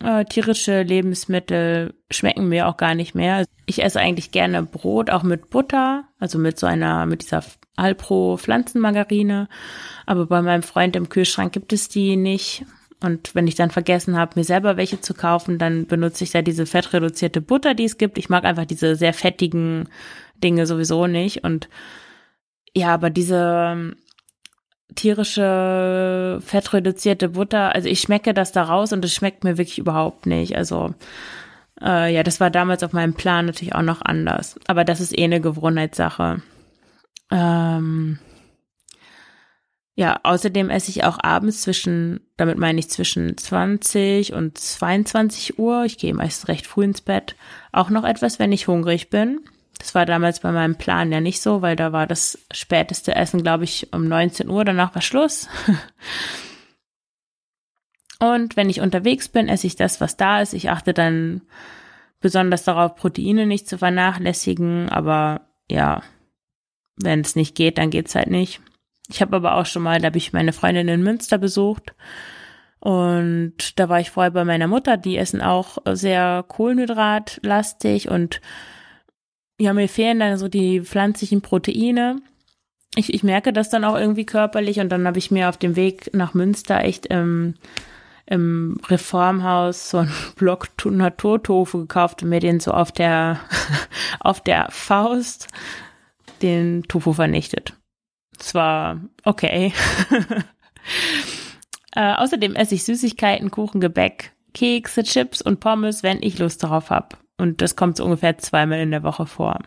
Äh, 0.02 0.24
tierische 0.26 0.82
Lebensmittel 0.82 1.94
schmecken 2.10 2.48
mir 2.48 2.68
auch 2.68 2.76
gar 2.76 2.94
nicht 2.94 3.14
mehr. 3.14 3.44
Ich 3.66 3.82
esse 3.82 4.00
eigentlich 4.00 4.30
gerne 4.30 4.62
Brot, 4.62 5.10
auch 5.10 5.22
mit 5.22 5.50
Butter, 5.50 6.04
also 6.18 6.38
mit 6.38 6.58
so 6.58 6.66
einer, 6.66 7.06
mit 7.06 7.22
dieser 7.22 7.42
Alpro 7.78 8.36
Pflanzenmargarine. 8.36 9.48
Aber 10.06 10.26
bei 10.26 10.42
meinem 10.42 10.62
Freund 10.62 10.96
im 10.96 11.08
Kühlschrank 11.08 11.52
gibt 11.52 11.72
es 11.72 11.88
die 11.88 12.16
nicht. 12.16 12.64
Und 13.00 13.34
wenn 13.34 13.46
ich 13.46 13.54
dann 13.54 13.70
vergessen 13.70 14.16
habe, 14.16 14.32
mir 14.34 14.44
selber 14.44 14.76
welche 14.76 15.00
zu 15.00 15.14
kaufen, 15.14 15.58
dann 15.58 15.86
benutze 15.86 16.24
ich 16.24 16.32
da 16.32 16.42
diese 16.42 16.66
fettreduzierte 16.66 17.40
Butter, 17.40 17.74
die 17.74 17.84
es 17.84 17.96
gibt. 17.96 18.18
Ich 18.18 18.28
mag 18.28 18.44
einfach 18.44 18.64
diese 18.64 18.96
sehr 18.96 19.14
fettigen 19.14 19.88
Dinge 20.42 20.66
sowieso 20.66 21.06
nicht. 21.06 21.44
Und 21.44 21.68
ja, 22.74 22.92
aber 22.92 23.10
diese 23.10 23.94
tierische 24.94 26.40
fettreduzierte 26.44 27.30
Butter, 27.30 27.74
also 27.74 27.88
ich 27.88 28.00
schmecke 28.00 28.34
das 28.34 28.50
da 28.52 28.64
raus 28.64 28.92
und 28.92 29.04
es 29.04 29.14
schmeckt 29.14 29.44
mir 29.44 29.58
wirklich 29.58 29.78
überhaupt 29.78 30.26
nicht. 30.26 30.56
Also 30.56 30.94
äh, 31.80 32.12
ja, 32.12 32.22
das 32.22 32.40
war 32.40 32.50
damals 32.50 32.82
auf 32.82 32.92
meinem 32.92 33.14
Plan 33.14 33.46
natürlich 33.46 33.74
auch 33.74 33.82
noch 33.82 34.02
anders. 34.02 34.58
Aber 34.66 34.84
das 34.84 35.00
ist 35.00 35.16
eh 35.16 35.24
eine 35.24 35.40
Gewohnheitssache. 35.40 36.42
Ähm, 37.30 38.18
ja, 39.98 40.20
außerdem 40.22 40.70
esse 40.70 40.90
ich 40.90 41.02
auch 41.02 41.18
abends 41.20 41.62
zwischen, 41.62 42.20
damit 42.36 42.56
meine 42.56 42.78
ich 42.78 42.88
zwischen 42.88 43.36
20 43.36 44.32
und 44.32 44.56
22 44.56 45.58
Uhr, 45.58 45.84
ich 45.84 45.98
gehe 45.98 46.14
meist 46.14 46.46
recht 46.46 46.68
früh 46.68 46.84
ins 46.84 47.00
Bett, 47.00 47.34
auch 47.72 47.90
noch 47.90 48.04
etwas, 48.04 48.38
wenn 48.38 48.52
ich 48.52 48.68
hungrig 48.68 49.10
bin. 49.10 49.40
Das 49.78 49.96
war 49.96 50.06
damals 50.06 50.38
bei 50.38 50.52
meinem 50.52 50.76
Plan 50.76 51.10
ja 51.10 51.20
nicht 51.20 51.40
so, 51.40 51.62
weil 51.62 51.74
da 51.74 51.92
war 51.92 52.06
das 52.06 52.38
späteste 52.52 53.16
Essen, 53.16 53.42
glaube 53.42 53.64
ich, 53.64 53.92
um 53.92 54.06
19 54.06 54.48
Uhr, 54.48 54.64
danach 54.64 54.94
war 54.94 55.02
Schluss. 55.02 55.48
Und 58.20 58.56
wenn 58.56 58.70
ich 58.70 58.80
unterwegs 58.80 59.28
bin, 59.28 59.48
esse 59.48 59.66
ich 59.66 59.74
das, 59.74 60.00
was 60.00 60.16
da 60.16 60.40
ist. 60.40 60.54
Ich 60.54 60.70
achte 60.70 60.94
dann 60.94 61.42
besonders 62.20 62.64
darauf, 62.64 62.94
Proteine 62.94 63.46
nicht 63.46 63.68
zu 63.68 63.78
vernachlässigen, 63.78 64.88
aber 64.88 65.42
ja, 65.70 66.02
wenn 67.02 67.20
es 67.20 67.36
nicht 67.36 67.54
geht, 67.54 67.78
dann 67.78 67.90
geht's 67.90 68.14
halt 68.14 68.28
nicht. 68.28 68.60
Ich 69.08 69.22
habe 69.22 69.36
aber 69.36 69.54
auch 69.56 69.66
schon 69.66 69.82
mal, 69.82 70.00
da 70.00 70.06
habe 70.06 70.18
ich 70.18 70.32
meine 70.32 70.52
Freundin 70.52 70.88
in 70.88 71.02
Münster 71.02 71.38
besucht 71.38 71.94
und 72.80 73.78
da 73.78 73.88
war 73.88 74.00
ich 74.00 74.10
vorher 74.10 74.30
bei 74.30 74.44
meiner 74.44 74.68
Mutter, 74.68 74.96
die 74.96 75.16
essen 75.16 75.42
auch 75.42 75.78
sehr 75.92 76.44
kohlenhydratlastig 76.46 78.08
und 78.08 78.40
ja, 79.60 79.72
mir 79.72 79.88
fehlen 79.88 80.20
dann 80.20 80.38
so 80.38 80.46
die 80.48 80.82
pflanzlichen 80.82 81.42
Proteine. 81.42 82.20
Ich, 82.94 83.12
ich 83.12 83.24
merke 83.24 83.52
das 83.52 83.70
dann 83.70 83.84
auch 83.84 83.96
irgendwie 83.96 84.26
körperlich 84.26 84.78
und 84.78 84.90
dann 84.90 85.06
habe 85.06 85.18
ich 85.18 85.30
mir 85.30 85.48
auf 85.48 85.56
dem 85.56 85.74
Weg 85.74 86.14
nach 86.14 86.32
Münster 86.34 86.84
echt 86.84 87.06
im, 87.06 87.54
im 88.26 88.80
Reformhaus 88.86 89.90
so 89.90 89.98
einen 89.98 90.12
Block 90.36 90.68
Naturtofu 90.84 91.78
gekauft 91.78 92.22
und 92.22 92.28
mir 92.28 92.40
den 92.40 92.60
so 92.60 92.70
auf 92.70 92.92
der, 92.92 93.40
auf 94.20 94.40
der 94.40 94.68
Faust 94.70 95.48
den 96.42 96.84
Tofu 96.84 97.12
vernichtet. 97.12 97.74
Es 98.38 98.54
war 98.54 99.00
okay. 99.24 99.72
äh, 101.94 102.14
außerdem 102.14 102.54
esse 102.54 102.74
ich 102.74 102.84
Süßigkeiten, 102.84 103.50
Kuchen, 103.50 103.80
Gebäck, 103.80 104.32
Kekse, 104.54 105.02
Chips 105.02 105.42
und 105.42 105.60
Pommes, 105.60 106.02
wenn 106.02 106.22
ich 106.22 106.38
Lust 106.38 106.62
darauf 106.62 106.90
habe. 106.90 107.16
Und 107.36 107.62
das 107.62 107.76
kommt 107.76 107.96
so 107.96 108.04
ungefähr 108.04 108.38
zweimal 108.38 108.80
in 108.80 108.90
der 108.90 109.02
Woche 109.02 109.26
vor. 109.26 109.58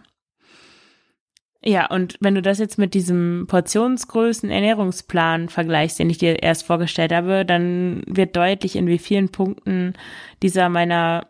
Ja, 1.63 1.85
und 1.91 2.17
wenn 2.19 2.33
du 2.33 2.41
das 2.41 2.57
jetzt 2.57 2.79
mit 2.79 2.95
diesem 2.95 3.45
Portionsgrößen 3.47 4.49
Ernährungsplan 4.49 5.47
vergleichst, 5.47 5.99
den 5.99 6.09
ich 6.09 6.17
dir 6.17 6.41
erst 6.41 6.65
vorgestellt 6.65 7.13
habe, 7.13 7.45
dann 7.45 8.01
wird 8.07 8.35
deutlich, 8.35 8.75
in 8.75 8.87
wie 8.87 8.97
vielen 8.97 9.29
Punkten 9.29 9.93
dieser 10.41 10.69
meiner 10.69 11.27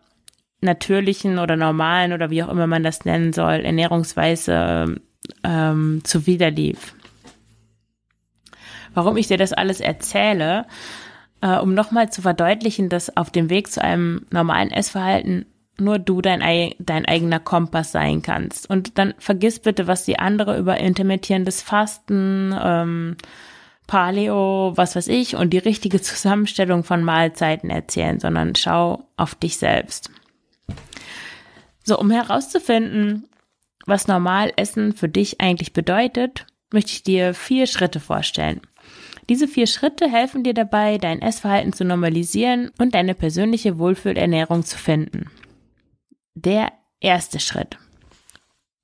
natürlichen 0.61 1.37
oder 1.37 1.57
normalen 1.57 2.13
oder 2.13 2.29
wie 2.29 2.43
auch 2.43 2.49
immer 2.49 2.67
man 2.67 2.83
das 2.83 3.03
nennen 3.03 3.33
soll, 3.33 3.59
Ernährungsweise 3.61 5.01
ähm, 5.43 6.01
zuwiderlief. 6.03 6.95
Warum 8.93 9.17
ich 9.17 9.27
dir 9.27 9.37
das 9.37 9.53
alles 9.53 9.79
erzähle, 9.79 10.65
äh, 11.41 11.57
um 11.57 11.73
nochmal 11.73 12.11
zu 12.11 12.21
verdeutlichen, 12.21 12.89
dass 12.89 13.15
auf 13.15 13.29
dem 13.29 13.49
Weg 13.49 13.71
zu 13.71 13.81
einem 13.81 14.25
normalen 14.31 14.71
Essverhalten 14.71 15.45
nur 15.79 15.99
du 15.99 16.21
dein, 16.21 16.73
dein 16.79 17.05
eigener 17.05 17.39
Kompass 17.39 17.91
sein 17.91 18.21
kannst. 18.21 18.69
Und 18.69 18.97
dann 18.97 19.13
vergiss 19.17 19.59
bitte, 19.59 19.87
was 19.87 20.05
die 20.05 20.19
andere 20.19 20.57
über 20.57 20.77
intermittierendes 20.77 21.61
Fasten, 21.61 22.55
ähm, 22.61 23.17
Paleo, 23.87 24.73
was 24.75 24.95
weiß 24.95 25.07
ich, 25.07 25.35
und 25.35 25.51
die 25.51 25.57
richtige 25.57 26.01
Zusammenstellung 26.01 26.83
von 26.83 27.03
Mahlzeiten 27.03 27.69
erzählen, 27.69 28.19
sondern 28.19 28.55
schau 28.55 29.07
auf 29.17 29.35
dich 29.35 29.57
selbst. 29.57 30.11
So, 31.83 31.99
um 31.99 32.11
herauszufinden, 32.11 33.27
was 33.85 34.07
normal 34.07 34.51
Essen 34.55 34.93
für 34.93 35.09
dich 35.09 35.41
eigentlich 35.41 35.73
bedeutet, 35.73 36.45
möchte 36.71 36.91
ich 36.91 37.03
dir 37.03 37.33
vier 37.33 37.67
Schritte 37.67 37.99
vorstellen. 37.99 38.61
Diese 39.29 39.47
vier 39.47 39.67
Schritte 39.67 40.09
helfen 40.09 40.43
dir 40.43 40.53
dabei, 40.53 40.97
dein 40.97 41.21
Essverhalten 41.21 41.73
zu 41.73 41.85
normalisieren 41.85 42.71
und 42.79 42.95
deine 42.95 43.13
persönliche 43.13 43.77
Wohlfühlernährung 43.77 44.63
zu 44.63 44.77
finden. 44.77 45.29
Der 46.35 46.71
erste 46.99 47.39
Schritt. 47.39 47.77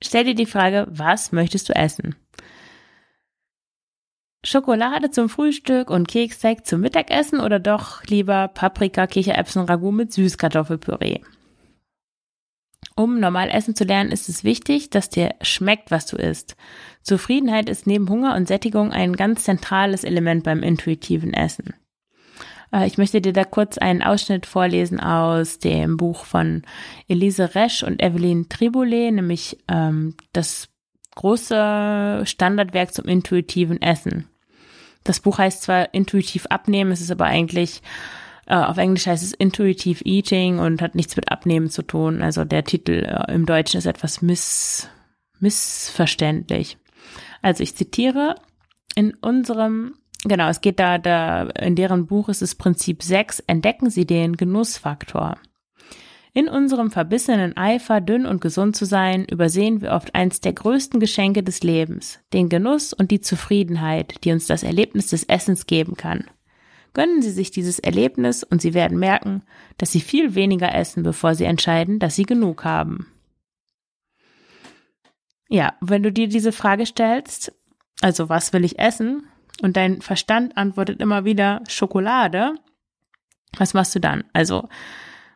Stell 0.04 0.26
dir 0.26 0.36
die 0.36 0.46
Frage, 0.46 0.88
was 0.90 1.32
möchtest 1.32 1.70
du 1.70 1.76
essen? 1.76 2.16
Schokolade 4.46 5.12
zum 5.12 5.28
Frühstück 5.28 5.90
und 5.90 6.08
Keksteig 6.08 6.66
zum 6.66 6.82
Mittagessen 6.82 7.40
oder 7.40 7.60
doch 7.60 8.04
lieber 8.06 8.48
Paprika, 8.48 9.08
Kichererbsen, 9.08 9.64
Ragout 9.64 9.92
mit 9.92 10.14
Süßkartoffelpüree? 10.14 11.22
Um 12.98 13.20
normal 13.20 13.50
essen 13.52 13.76
zu 13.76 13.84
lernen, 13.84 14.12
ist 14.12 14.28
es 14.28 14.44
wichtig, 14.44 14.90
dass 14.90 15.10
dir 15.10 15.36
schmeckt, 15.44 15.92
was 15.92 16.08
du 16.08 16.18
isst. 16.18 16.56
Zufriedenheit 17.04 17.70
ist 17.70 17.86
neben 17.86 18.10
Hunger 18.10 18.36
und 18.36 18.48
Sättigung 18.48 18.92
ein 18.92 19.16
ganz 19.16 19.44
zentrales 19.44 20.04
Element 20.04 20.44
beim 20.44 20.64
intuitiven 20.64 21.32
Essen. 21.32 21.76
Äh, 22.74 22.88
ich 22.88 22.98
möchte 22.98 23.22
dir 23.22 23.34
da 23.34 23.44
kurz 23.44 23.78
einen 23.78 24.02
Ausschnitt 24.02 24.48
vorlesen 24.48 25.00
aus 25.00 25.60
dem 25.60 25.96
Buch 25.96 26.26
von 26.26 26.64
Elise 27.08 27.54
Resch 27.54 27.84
und 27.84 28.02
Evelyn 28.02 28.50
Triboulet, 28.50 29.14
nämlich 29.14 29.60
ähm, 29.68 30.16
das 30.34 30.68
große 31.14 32.24
Standardwerk 32.26 32.96
zum 32.96 33.06
intuitiven 33.06 33.80
Essen. 33.80 34.28
Das 35.04 35.20
Buch 35.20 35.38
heißt 35.38 35.62
zwar 35.62 35.94
intuitiv 35.94 36.48
abnehmen, 36.48 36.92
es 36.92 37.02
ist 37.02 37.12
aber 37.12 37.26
eigentlich 37.26 37.84
äh, 38.48 38.56
auf 38.56 38.78
Englisch 38.78 39.08
heißt 39.08 39.24
es 39.24 39.34
Intuitive 39.34 40.04
Eating 40.06 40.60
und 40.60 40.82
hat 40.82 40.96
nichts 40.96 41.16
mit 41.16 41.32
Abnehmen 41.32 41.70
zu 41.70 41.82
tun. 41.82 42.22
Also 42.22 42.46
der 42.46 42.64
Titel 42.64 43.04
äh, 43.04 43.34
im 43.34 43.46
Deutschen 43.46 43.78
ist 43.78 43.86
etwas 43.86 44.22
miss, 44.22 44.90
missverständlich. 45.40 46.78
Also 47.42 47.64
ich 47.64 47.76
zitiere, 47.76 48.36
in 48.96 49.14
unserem, 49.16 49.96
genau, 50.24 50.48
es 50.48 50.62
geht 50.62 50.80
da, 50.80 50.98
da, 50.98 51.44
in 51.44 51.76
deren 51.76 52.08
Buch 52.08 52.30
ist 52.30 52.42
es 52.42 52.56
Prinzip 52.56 53.04
6, 53.04 53.42
entdecken 53.42 53.90
Sie 53.90 54.06
den 54.06 54.38
Genussfaktor. 54.38 55.38
In 56.34 56.48
unserem 56.48 56.92
verbissenen 56.92 57.58
Eifer, 57.58 58.00
dünn 58.00 58.26
und 58.26 58.42
gesund 58.42 58.76
zu 58.76 58.86
sein, 58.86 59.26
übersehen 59.26 59.82
wir 59.82 59.92
oft 59.92 60.14
eins 60.16 60.40
der 60.40 60.54
größten 60.54 61.00
Geschenke 61.00 61.44
des 61.44 61.64
Lebens, 61.64 62.20
den 62.32 62.48
Genuss 62.48 62.94
und 62.94 63.12
die 63.12 63.22
Zufriedenheit, 63.22 64.24
die 64.24 64.32
uns 64.32 64.46
das 64.46 64.64
Erlebnis 64.64 65.08
des 65.08 65.24
Essens 65.24 65.66
geben 65.66 65.96
kann. 65.96 66.26
Gönnen 66.98 67.22
Sie 67.22 67.30
sich 67.30 67.52
dieses 67.52 67.78
Erlebnis 67.78 68.42
und 68.44 68.60
Sie 68.60 68.74
werden 68.74 68.98
merken, 68.98 69.44
dass 69.78 69.92
Sie 69.92 70.02
viel 70.02 70.34
weniger 70.34 70.74
essen, 70.74 71.04
bevor 71.04 71.36
Sie 71.36 71.44
entscheiden, 71.44 72.00
dass 72.00 72.16
Sie 72.16 72.24
genug 72.24 72.64
haben. 72.64 73.06
Ja, 75.48 75.76
wenn 75.80 76.02
du 76.02 76.12
dir 76.12 76.28
diese 76.28 76.52
Frage 76.52 76.88
stellst, 76.88 77.54
also 78.02 78.30
was 78.30 78.52
will 78.52 78.66
ich 78.66 78.80
essen? 78.80 79.28
Und 79.62 79.78
dein 79.78 80.02
Verstand 80.02 80.58
antwortet 80.58 81.00
immer 81.00 81.24
wieder 81.24 81.62
Schokolade. 81.68 82.56
Was 83.56 83.76
machst 83.76 83.94
du 83.94 84.00
dann? 84.00 84.24
Also 84.34 84.68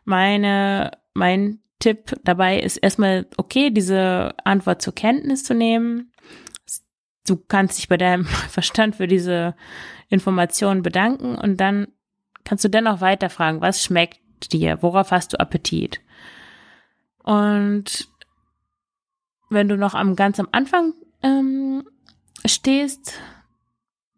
meine, 0.04 0.90
mein 1.14 1.60
Tipp 1.78 2.16
dabei 2.24 2.58
ist 2.58 2.78
erstmal, 2.78 3.28
okay, 3.36 3.70
diese 3.70 4.34
Antwort 4.42 4.82
zur 4.82 4.96
Kenntnis 4.96 5.44
zu 5.44 5.54
nehmen. 5.54 6.10
Du 7.24 7.36
kannst 7.36 7.78
dich 7.78 7.88
bei 7.88 7.98
deinem 7.98 8.24
Verstand 8.48 8.96
für 8.96 9.06
diese 9.06 9.54
Informationen 10.12 10.82
bedanken 10.82 11.36
und 11.36 11.56
dann 11.58 11.88
kannst 12.44 12.64
du 12.64 12.68
dennoch 12.68 13.00
weiterfragen, 13.00 13.60
was 13.62 13.82
schmeckt 13.82 14.52
dir? 14.52 14.82
Worauf 14.82 15.10
hast 15.10 15.32
du 15.32 15.40
Appetit? 15.40 16.00
Und 17.22 18.08
wenn 19.48 19.68
du 19.68 19.76
noch 19.76 19.94
am 19.94 20.14
ganz 20.14 20.38
am 20.38 20.48
Anfang 20.52 20.92
ähm, 21.22 21.84
stehst 22.44 23.14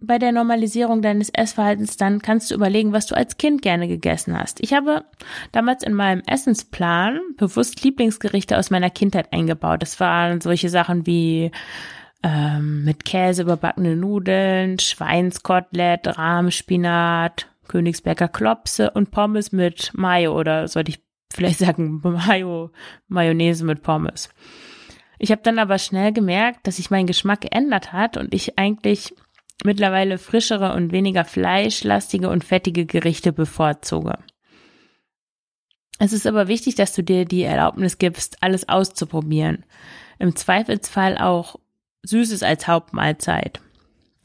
bei 0.00 0.18
der 0.18 0.32
Normalisierung 0.32 1.00
deines 1.00 1.30
Essverhaltens, 1.30 1.96
dann 1.96 2.20
kannst 2.20 2.50
du 2.50 2.56
überlegen, 2.56 2.92
was 2.92 3.06
du 3.06 3.16
als 3.16 3.36
Kind 3.36 3.62
gerne 3.62 3.86
gegessen 3.86 4.38
hast. 4.38 4.60
Ich 4.60 4.72
habe 4.72 5.04
damals 5.52 5.84
in 5.84 5.94
meinem 5.94 6.22
Essensplan 6.26 7.20
bewusst 7.36 7.84
Lieblingsgerichte 7.84 8.58
aus 8.58 8.70
meiner 8.70 8.90
Kindheit 8.90 9.32
eingebaut. 9.32 9.82
Das 9.82 10.00
waren 10.00 10.40
solche 10.40 10.68
Sachen 10.68 11.06
wie 11.06 11.52
ähm, 12.24 12.84
mit 12.84 13.04
Käse 13.04 13.42
überbackene 13.42 13.94
Nudeln, 13.96 14.78
Schweinskotelett, 14.78 16.18
Rahmspinat, 16.18 17.48
Königsberger 17.68 18.28
Klopse 18.28 18.90
und 18.90 19.10
Pommes 19.10 19.52
mit 19.52 19.92
Mayo 19.94 20.38
oder 20.38 20.66
sollte 20.66 20.90
ich 20.90 21.02
vielleicht 21.32 21.58
sagen 21.60 22.00
Mayo, 22.02 22.70
Mayonnaise 23.08 23.64
mit 23.64 23.82
Pommes. 23.82 24.30
Ich 25.18 25.30
habe 25.30 25.42
dann 25.42 25.58
aber 25.58 25.78
schnell 25.78 26.12
gemerkt, 26.12 26.66
dass 26.66 26.76
sich 26.76 26.90
mein 26.90 27.06
Geschmack 27.06 27.42
geändert 27.42 27.92
hat 27.92 28.16
und 28.16 28.34
ich 28.34 28.58
eigentlich 28.58 29.14
mittlerweile 29.62 30.18
frischere 30.18 30.72
und 30.74 30.92
weniger 30.92 31.24
fleischlastige 31.24 32.28
und 32.30 32.42
fettige 32.42 32.86
Gerichte 32.86 33.32
bevorzuge. 33.32 34.18
Es 35.98 36.12
ist 36.12 36.26
aber 36.26 36.48
wichtig, 36.48 36.74
dass 36.74 36.94
du 36.94 37.02
dir 37.02 37.24
die 37.24 37.42
Erlaubnis 37.42 37.98
gibst, 37.98 38.42
alles 38.42 38.68
auszuprobieren. 38.68 39.64
Im 40.18 40.34
Zweifelsfall 40.34 41.18
auch 41.18 41.56
Süßes 42.04 42.42
als 42.42 42.68
Hauptmahlzeit. 42.68 43.60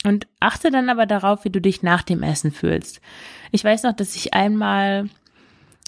Und 0.05 0.27
achte 0.39 0.71
dann 0.71 0.89
aber 0.89 1.05
darauf, 1.05 1.43
wie 1.43 1.49
du 1.49 1.59
dich 1.59 1.83
nach 1.83 2.03
dem 2.03 2.23
Essen 2.23 2.51
fühlst. 2.51 3.01
Ich 3.51 3.63
weiß 3.63 3.83
noch, 3.83 3.93
dass 3.93 4.15
ich 4.15 4.33
einmal 4.33 5.09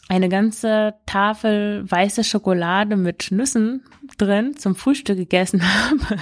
eine 0.09 0.27
ganze 0.27 0.95
Tafel 1.05 1.89
weiße 1.89 2.25
Schokolade 2.25 2.97
mit 2.97 3.31
Nüssen 3.31 3.83
drin 4.17 4.57
zum 4.57 4.75
Frühstück 4.75 5.17
gegessen 5.17 5.61
habe. 5.89 6.19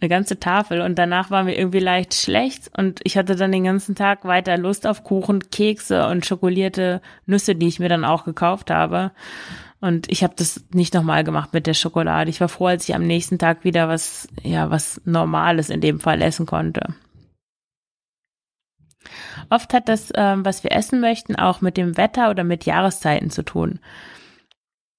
eine 0.00 0.08
ganze 0.08 0.38
Tafel 0.38 0.82
und 0.82 0.96
danach 0.96 1.30
war 1.30 1.42
mir 1.42 1.58
irgendwie 1.58 1.80
leicht 1.80 2.14
schlecht 2.14 2.70
und 2.76 3.00
ich 3.04 3.16
hatte 3.16 3.34
dann 3.34 3.50
den 3.50 3.64
ganzen 3.64 3.94
Tag 3.94 4.24
weiter 4.24 4.58
Lust 4.58 4.86
auf 4.86 5.04
Kuchen, 5.04 5.50
Kekse 5.50 6.06
und 6.06 6.26
schokolierte 6.26 7.00
Nüsse, 7.24 7.54
die 7.54 7.66
ich 7.66 7.80
mir 7.80 7.88
dann 7.88 8.04
auch 8.04 8.24
gekauft 8.24 8.70
habe. 8.70 9.12
Und 9.86 10.10
ich 10.10 10.24
habe 10.24 10.34
das 10.36 10.64
nicht 10.72 10.94
nochmal 10.94 11.22
gemacht 11.22 11.52
mit 11.52 11.68
der 11.68 11.74
Schokolade. 11.74 12.28
Ich 12.28 12.40
war 12.40 12.48
froh, 12.48 12.66
als 12.66 12.88
ich 12.88 12.94
am 12.96 13.06
nächsten 13.06 13.38
Tag 13.38 13.62
wieder 13.62 13.88
was, 13.88 14.26
ja, 14.42 14.68
was 14.68 15.00
Normales 15.04 15.70
in 15.70 15.80
dem 15.80 16.00
Fall 16.00 16.22
essen 16.22 16.44
konnte. 16.44 16.94
Oft 19.48 19.72
hat 19.72 19.88
das, 19.88 20.10
ähm, 20.16 20.44
was 20.44 20.64
wir 20.64 20.72
essen 20.72 21.00
möchten, 21.00 21.36
auch 21.36 21.60
mit 21.60 21.76
dem 21.76 21.96
Wetter 21.96 22.30
oder 22.30 22.42
mit 22.42 22.66
Jahreszeiten 22.66 23.30
zu 23.30 23.44
tun. 23.44 23.78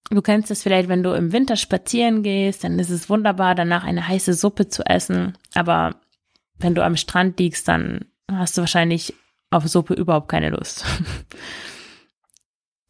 Du 0.09 0.21
kennst 0.21 0.51
es 0.51 0.63
vielleicht, 0.63 0.87
wenn 0.87 1.03
du 1.03 1.11
im 1.11 1.33
Winter 1.33 1.57
spazieren 1.57 2.23
gehst, 2.23 2.63
dann 2.63 2.79
ist 2.79 2.89
es 2.89 3.09
wunderbar, 3.09 3.55
danach 3.55 3.83
eine 3.83 4.07
heiße 4.07 4.33
Suppe 4.35 4.69
zu 4.69 4.85
essen. 4.85 5.37
Aber 5.53 5.95
wenn 6.59 6.75
du 6.75 6.83
am 6.85 6.95
Strand 6.95 7.37
liegst, 7.41 7.67
dann 7.67 8.05
hast 8.31 8.57
du 8.57 8.61
wahrscheinlich 8.61 9.13
auf 9.49 9.67
Suppe 9.67 9.95
überhaupt 9.95 10.29
keine 10.29 10.51
Lust. 10.51 10.85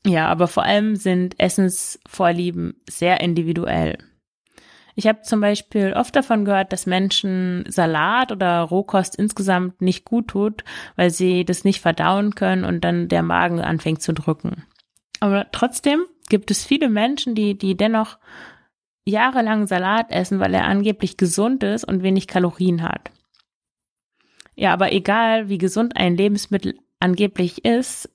ja, 0.07 0.27
aber 0.27 0.47
vor 0.47 0.63
allem 0.63 0.95
sind 0.95 1.39
Essensvorlieben 1.39 2.81
sehr 2.89 3.19
individuell. 3.21 3.97
Ich 4.95 5.05
habe 5.05 5.21
zum 5.21 5.41
Beispiel 5.41 5.93
oft 5.93 6.15
davon 6.15 6.43
gehört, 6.43 6.73
dass 6.73 6.87
Menschen 6.87 7.65
Salat 7.67 8.31
oder 8.31 8.61
Rohkost 8.61 9.15
insgesamt 9.15 9.79
nicht 9.79 10.05
gut 10.05 10.29
tut, 10.29 10.63
weil 10.95 11.11
sie 11.11 11.45
das 11.45 11.63
nicht 11.63 11.81
verdauen 11.81 12.33
können 12.33 12.65
und 12.65 12.83
dann 12.83 13.07
der 13.07 13.21
Magen 13.21 13.61
anfängt 13.61 14.01
zu 14.01 14.13
drücken. 14.13 14.65
Aber 15.19 15.45
trotzdem 15.51 16.05
gibt 16.29 16.49
es 16.49 16.65
viele 16.65 16.89
Menschen, 16.89 17.35
die, 17.35 17.57
die 17.57 17.77
dennoch 17.77 18.17
jahrelang 19.05 19.67
Salat 19.67 20.11
essen, 20.11 20.39
weil 20.39 20.53
er 20.53 20.65
angeblich 20.65 21.15
gesund 21.15 21.63
ist 21.63 21.83
und 21.83 22.01
wenig 22.01 22.27
Kalorien 22.27 22.81
hat. 22.81 23.11
Ja, 24.55 24.73
aber 24.73 24.91
egal, 24.91 25.47
wie 25.47 25.59
gesund 25.59 25.95
ein 25.95 26.17
Lebensmittel 26.17 26.79
angeblich 26.99 27.63
ist, 27.65 28.09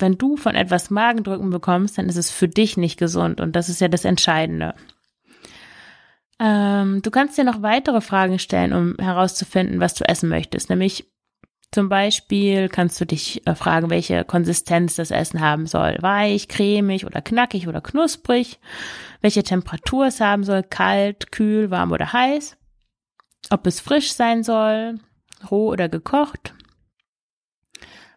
wenn 0.00 0.18
du 0.18 0.36
von 0.36 0.54
etwas 0.54 0.90
Magendrücken 0.90 1.50
bekommst, 1.50 1.98
dann 1.98 2.08
ist 2.08 2.16
es 2.16 2.30
für 2.30 2.48
dich 2.48 2.76
nicht 2.76 2.98
gesund 2.98 3.40
und 3.40 3.56
das 3.56 3.68
ist 3.68 3.80
ja 3.80 3.88
das 3.88 4.04
Entscheidende. 4.04 4.74
Ähm, 6.38 7.00
du 7.02 7.10
kannst 7.10 7.38
dir 7.38 7.44
noch 7.44 7.62
weitere 7.62 8.00
Fragen 8.00 8.38
stellen, 8.38 8.72
um 8.72 8.94
herauszufinden, 8.98 9.80
was 9.80 9.94
du 9.94 10.04
essen 10.04 10.28
möchtest. 10.28 10.68
Nämlich 10.68 11.06
zum 11.72 11.88
Beispiel 11.88 12.68
kannst 12.68 13.00
du 13.00 13.06
dich 13.06 13.46
äh, 13.46 13.54
fragen, 13.54 13.90
welche 13.90 14.24
Konsistenz 14.24 14.96
das 14.96 15.10
Essen 15.10 15.40
haben 15.40 15.66
soll. 15.66 15.96
Weich, 16.00 16.48
cremig 16.48 17.06
oder 17.06 17.22
knackig 17.22 17.68
oder 17.68 17.80
knusprig. 17.80 18.58
Welche 19.20 19.42
Temperatur 19.42 20.06
es 20.06 20.20
haben 20.20 20.44
soll. 20.44 20.62
Kalt, 20.62 21.32
kühl, 21.32 21.70
warm 21.70 21.92
oder 21.92 22.12
heiß. 22.12 22.56
Ob 23.50 23.66
es 23.66 23.80
frisch 23.80 24.12
sein 24.12 24.42
soll. 24.42 24.98
Roh 25.50 25.68
oder 25.68 25.88
gekocht. 25.88 26.54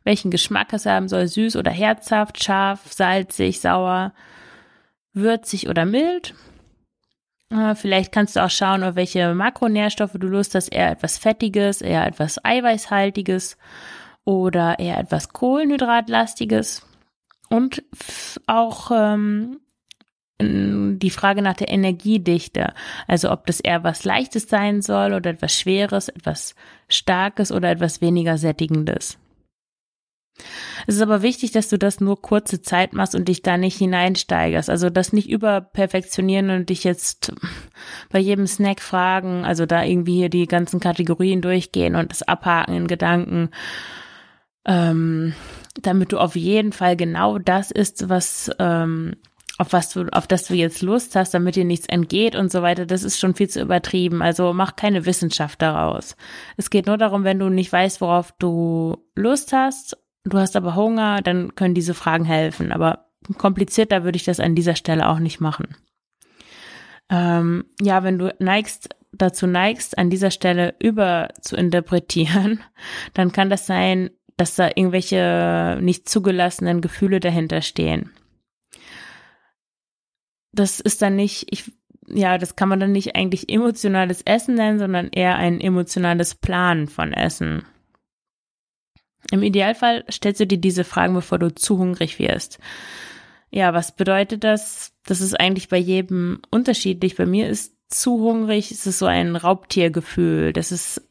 Welchen 0.04 0.32
Geschmack 0.32 0.74
es 0.74 0.86
haben 0.86 1.08
soll. 1.08 1.28
Süß 1.28 1.56
oder 1.56 1.72
herzhaft, 1.72 2.44
scharf, 2.44 2.92
salzig, 2.92 3.60
sauer, 3.62 4.14
würzig 5.14 5.70
oder 5.70 5.86
mild. 5.86 6.34
Äh, 7.52 7.76
vielleicht 7.76 8.12
kannst 8.12 8.36
du 8.36 8.44
auch 8.44 8.50
schauen, 8.50 8.84
auf 8.84 8.96
welche 8.96 9.34
Makronährstoffe 9.34 10.14
du 10.14 10.28
Lust 10.28 10.56
hast. 10.56 10.70
Eher 10.70 10.92
etwas 10.92 11.18
Fettiges, 11.18 11.82
eher 11.82 12.06
etwas 12.06 12.44
Eiweißhaltiges 12.44 13.58
oder 14.24 14.80
eher 14.80 14.98
etwas 14.98 15.30
Kohlenhydratlastiges. 15.30 16.86
Und 17.50 17.84
auch 18.46 18.92
ähm, 18.92 19.60
die 20.42 21.10
Frage 21.10 21.42
nach 21.42 21.56
der 21.56 21.70
Energiedichte. 21.70 22.74
Also 23.08 23.32
ob 23.32 23.48
das 23.48 23.60
eher 23.60 23.84
was 23.84 24.06
Leichtes 24.06 24.48
sein 24.48 24.82
soll 24.82 25.14
oder 25.14 25.32
etwas 25.32 25.60
Schweres, 25.60 26.10
etwas 26.10 26.56
Starkes 26.88 27.52
oder 27.52 27.72
etwas 27.72 28.02
weniger 28.02 28.38
Sättigendes. 28.38 29.18
Es 30.88 30.95
ist 30.95 31.02
aber 31.02 31.21
wichtig, 31.21 31.52
dass 31.52 31.69
du 31.69 31.78
das 31.78 31.99
nur 31.99 32.21
kurze 32.21 32.62
Zeit 32.62 32.93
machst 32.93 33.15
und 33.15 33.28
dich 33.28 33.41
da 33.41 33.58
nicht 33.58 33.78
hineinsteigerst. 33.78 34.69
Also 34.69 34.89
das 34.89 35.13
nicht 35.13 35.30
überperfektionieren 35.30 36.49
und 36.49 36.69
dich 36.69 36.84
jetzt 36.84 37.34
bei 38.10 38.19
jedem 38.19 38.47
Snack 38.47 38.82
fragen, 38.82 39.45
also 39.45 39.65
da 39.65 39.84
irgendwie 39.84 40.17
hier 40.17 40.30
die 40.30 40.47
ganzen 40.47 40.80
Kategorien 40.80 41.41
durchgehen 41.41 41.95
und 41.95 42.12
das 42.12 42.23
abhaken 42.23 42.75
in 42.75 42.88
Gedanken, 42.88 43.49
ähm, 44.65 45.34
damit 45.82 46.12
du 46.12 46.17
auf 46.17 46.36
jeden 46.36 46.73
Fall 46.73 46.95
genau 46.95 47.38
das 47.38 47.71
ist, 47.71 48.10
was 48.10 48.52
ähm, 48.60 49.15
auf 49.60 49.73
was 49.73 49.89
du, 49.89 50.06
auf 50.13 50.25
das 50.25 50.45
du 50.45 50.54
jetzt 50.54 50.82
Lust 50.82 51.17
hast, 51.17 51.34
damit 51.34 51.58
dir 51.58 51.65
nichts 51.65 51.86
entgeht 51.88 52.36
und 52.36 52.49
so 52.49 52.62
weiter, 52.62 52.86
das 52.86 53.04
ist 53.04 53.19
schon 53.19 53.36
viel 53.36 53.49
zu 53.49 53.60
übertrieben. 53.60 54.21
Also 54.21 54.54
mach 54.54 54.78
keine 54.78 55.06
Wissenschaft 55.06 55.62
daraus. 55.62 56.15
Es 56.56 56.69
geht 56.69 56.88
nur 56.88 56.97
darum, 56.97 57.25
wenn 57.25 57.39
du 57.39 57.49
nicht 57.49 57.71
weißt, 57.71 57.99
worauf 57.99 58.32
du 58.39 58.95
Lust 59.15 59.52
hast 59.52 59.97
du 60.24 60.38
hast 60.38 60.56
aber 60.56 60.76
Hunger, 60.76 61.22
dann 61.22 61.56
können 61.56 61.74
diese 61.74 61.94
Fragen 61.94 62.26
helfen. 62.26 62.72
Aber 62.72 63.10
komplizierter 63.38 64.04
würde 64.04 64.18
ich 64.18 64.24
das 64.24 64.40
an 64.40 64.56
dieser 64.56 64.76
Stelle 64.76 65.08
auch 65.08 65.20
nicht 65.20 65.40
machen. 65.40 65.76
Ähm, 67.10 67.66
ja, 67.82 68.04
wenn 68.04 68.20
du 68.20 68.34
neigst, 68.40 68.90
dazu 69.12 69.48
neigst, 69.48 69.98
an 69.98 70.10
dieser 70.10 70.32
Stelle 70.32 70.76
über 70.80 71.30
zu 71.42 71.56
interpretieren, 71.56 72.62
dann 73.14 73.32
kann 73.32 73.50
das 73.50 73.66
sein, 73.66 74.12
dass 74.38 74.56
da 74.56 74.68
irgendwelche 74.68 75.80
nicht 75.82 76.08
zugelassenen 76.08 76.82
Gefühle 76.82 77.20
dahinter 77.20 77.62
stehen. 77.62 78.12
Das 80.54 80.80
ist 80.80 81.02
dann 81.02 81.16
nicht, 81.16 81.48
ich, 81.52 81.72
ja, 82.08 82.38
das 82.38 82.56
kann 82.56 82.70
man 82.70 82.80
dann 82.80 82.92
nicht 82.92 83.16
eigentlich 83.16 83.50
emotionales 83.50 84.22
Essen 84.22 84.56
nennen, 84.56 84.80
sondern 84.80 85.10
eher 85.10 85.36
ein 85.36 85.60
emotionales 85.60 86.36
Planen 86.36 86.88
von 86.88 87.14
Essen. 87.14 87.64
Im 89.32 89.44
Idealfall 89.44 90.06
stellst 90.12 90.40
du 90.40 90.48
dir 90.48 90.58
diese 90.58 90.84
Fragen, 90.84 91.14
bevor 91.14 91.40
du 91.40 91.54
zu 91.54 91.78
hungrig 91.78 92.20
wirst. 92.20 92.60
Ja, 93.52 93.74
was 93.74 93.96
bedeutet 93.96 94.44
das? 94.44 94.94
Das 95.06 95.22
ist 95.22 95.40
eigentlich 95.40 95.70
bei 95.70 95.78
jedem 95.78 96.42
unterschiedlich. 96.52 97.16
Bei 97.16 97.26
mir 97.26 97.48
ist 97.48 97.74
zu 97.90 98.20
hungrig, 98.20 98.72
es 98.72 98.84
so 98.84 99.06
ein 99.06 99.36
Raubtiergefühl. 99.36 100.54
Das 100.54 100.72
ist, 100.72 101.02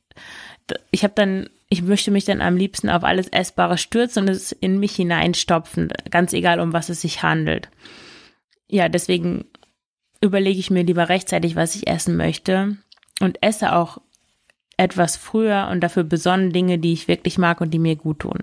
ich 0.90 1.02
habe 1.02 1.14
dann, 1.16 1.50
ich 1.68 1.82
möchte 1.82 2.10
mich 2.10 2.24
dann 2.24 2.40
am 2.40 2.56
liebsten 2.56 2.88
auf 2.88 3.04
alles 3.04 3.28
Essbare 3.28 3.78
stürzen 3.78 4.22
und 4.22 4.28
es 4.28 4.52
in 4.52 4.78
mich 4.78 4.94
hineinstopfen, 4.94 5.92
ganz 6.10 6.32
egal, 6.32 6.60
um 6.60 6.72
was 6.72 6.88
es 6.88 7.00
sich 7.00 7.22
handelt. 7.22 7.68
Ja, 8.68 8.88
deswegen 8.88 9.46
überlege 10.20 10.58
ich 10.58 10.70
mir 10.70 10.84
lieber 10.84 11.08
rechtzeitig, 11.08 11.56
was 11.56 11.74
ich 11.74 11.88
essen 11.88 12.16
möchte 12.16 12.76
und 13.20 13.42
esse 13.42 13.74
auch 13.74 14.00
etwas 14.78 15.16
früher 15.16 15.68
und 15.70 15.80
dafür 15.80 16.04
besonnen 16.04 16.52
Dinge, 16.52 16.78
die 16.78 16.94
ich 16.94 17.08
wirklich 17.08 17.36
mag 17.36 17.60
und 17.60 17.74
die 17.74 17.78
mir 17.78 17.96
gut 17.96 18.20
tun. 18.20 18.38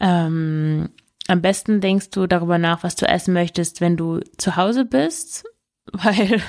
Ähm, 0.00 0.88
am 1.28 1.42
besten 1.42 1.80
denkst 1.80 2.10
du 2.10 2.26
darüber 2.26 2.58
nach, 2.58 2.82
was 2.82 2.96
du 2.96 3.06
essen 3.06 3.34
möchtest, 3.34 3.80
wenn 3.80 3.96
du 3.96 4.20
zu 4.38 4.56
Hause 4.56 4.84
bist, 4.84 5.44
weil 5.92 6.40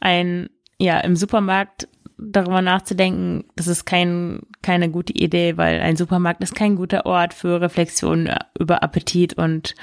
ein, 0.00 0.48
ja, 0.78 0.98
im 1.00 1.14
Supermarkt 1.14 1.88
darüber 2.18 2.62
nachzudenken, 2.62 3.44
das 3.56 3.66
ist 3.66 3.84
kein, 3.84 4.40
keine 4.62 4.90
gute 4.90 5.12
Idee, 5.12 5.56
weil 5.56 5.80
ein 5.80 5.96
Supermarkt 5.96 6.42
ist 6.42 6.54
kein 6.54 6.76
guter 6.76 7.04
Ort 7.04 7.34
für 7.34 7.60
Reflexion 7.60 8.30
über 8.58 8.82
Appetit 8.82 9.34
und 9.34 9.74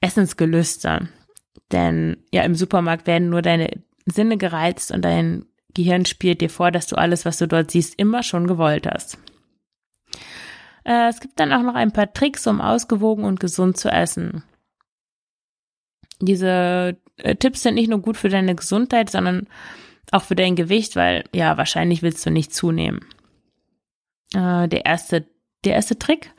Essensgelüste. 0.00 1.08
Denn 1.72 2.18
ja, 2.32 2.42
im 2.42 2.54
Supermarkt 2.54 3.06
werden 3.06 3.30
nur 3.30 3.42
deine 3.42 3.70
Sinne 4.06 4.36
gereizt 4.36 4.90
und 4.90 5.04
dein 5.04 5.46
Gehirn 5.74 6.04
spielt 6.04 6.40
dir 6.40 6.50
vor, 6.50 6.70
dass 6.70 6.86
du 6.86 6.96
alles, 6.96 7.24
was 7.24 7.38
du 7.38 7.46
dort 7.46 7.70
siehst, 7.70 7.98
immer 7.98 8.22
schon 8.22 8.46
gewollt 8.46 8.86
hast. 8.86 9.18
Äh, 10.84 11.08
es 11.08 11.20
gibt 11.20 11.38
dann 11.38 11.52
auch 11.52 11.62
noch 11.62 11.74
ein 11.74 11.92
paar 11.92 12.12
Tricks, 12.12 12.46
um 12.46 12.60
ausgewogen 12.60 13.24
und 13.24 13.40
gesund 13.40 13.76
zu 13.76 13.90
essen. 13.90 14.42
Diese 16.20 16.98
äh, 17.16 17.36
Tipps 17.36 17.62
sind 17.62 17.74
nicht 17.74 17.88
nur 17.88 18.00
gut 18.00 18.16
für 18.16 18.28
deine 18.28 18.54
Gesundheit, 18.54 19.10
sondern 19.10 19.46
auch 20.10 20.22
für 20.22 20.36
dein 20.36 20.56
Gewicht, 20.56 20.96
weil 20.96 21.24
ja, 21.34 21.56
wahrscheinlich 21.56 22.02
willst 22.02 22.24
du 22.26 22.30
nicht 22.30 22.54
zunehmen. 22.54 23.00
Äh, 24.34 24.68
der 24.68 24.84
erste, 24.84 25.26
der 25.64 25.74
erste 25.74 25.98
Trick, 25.98 26.32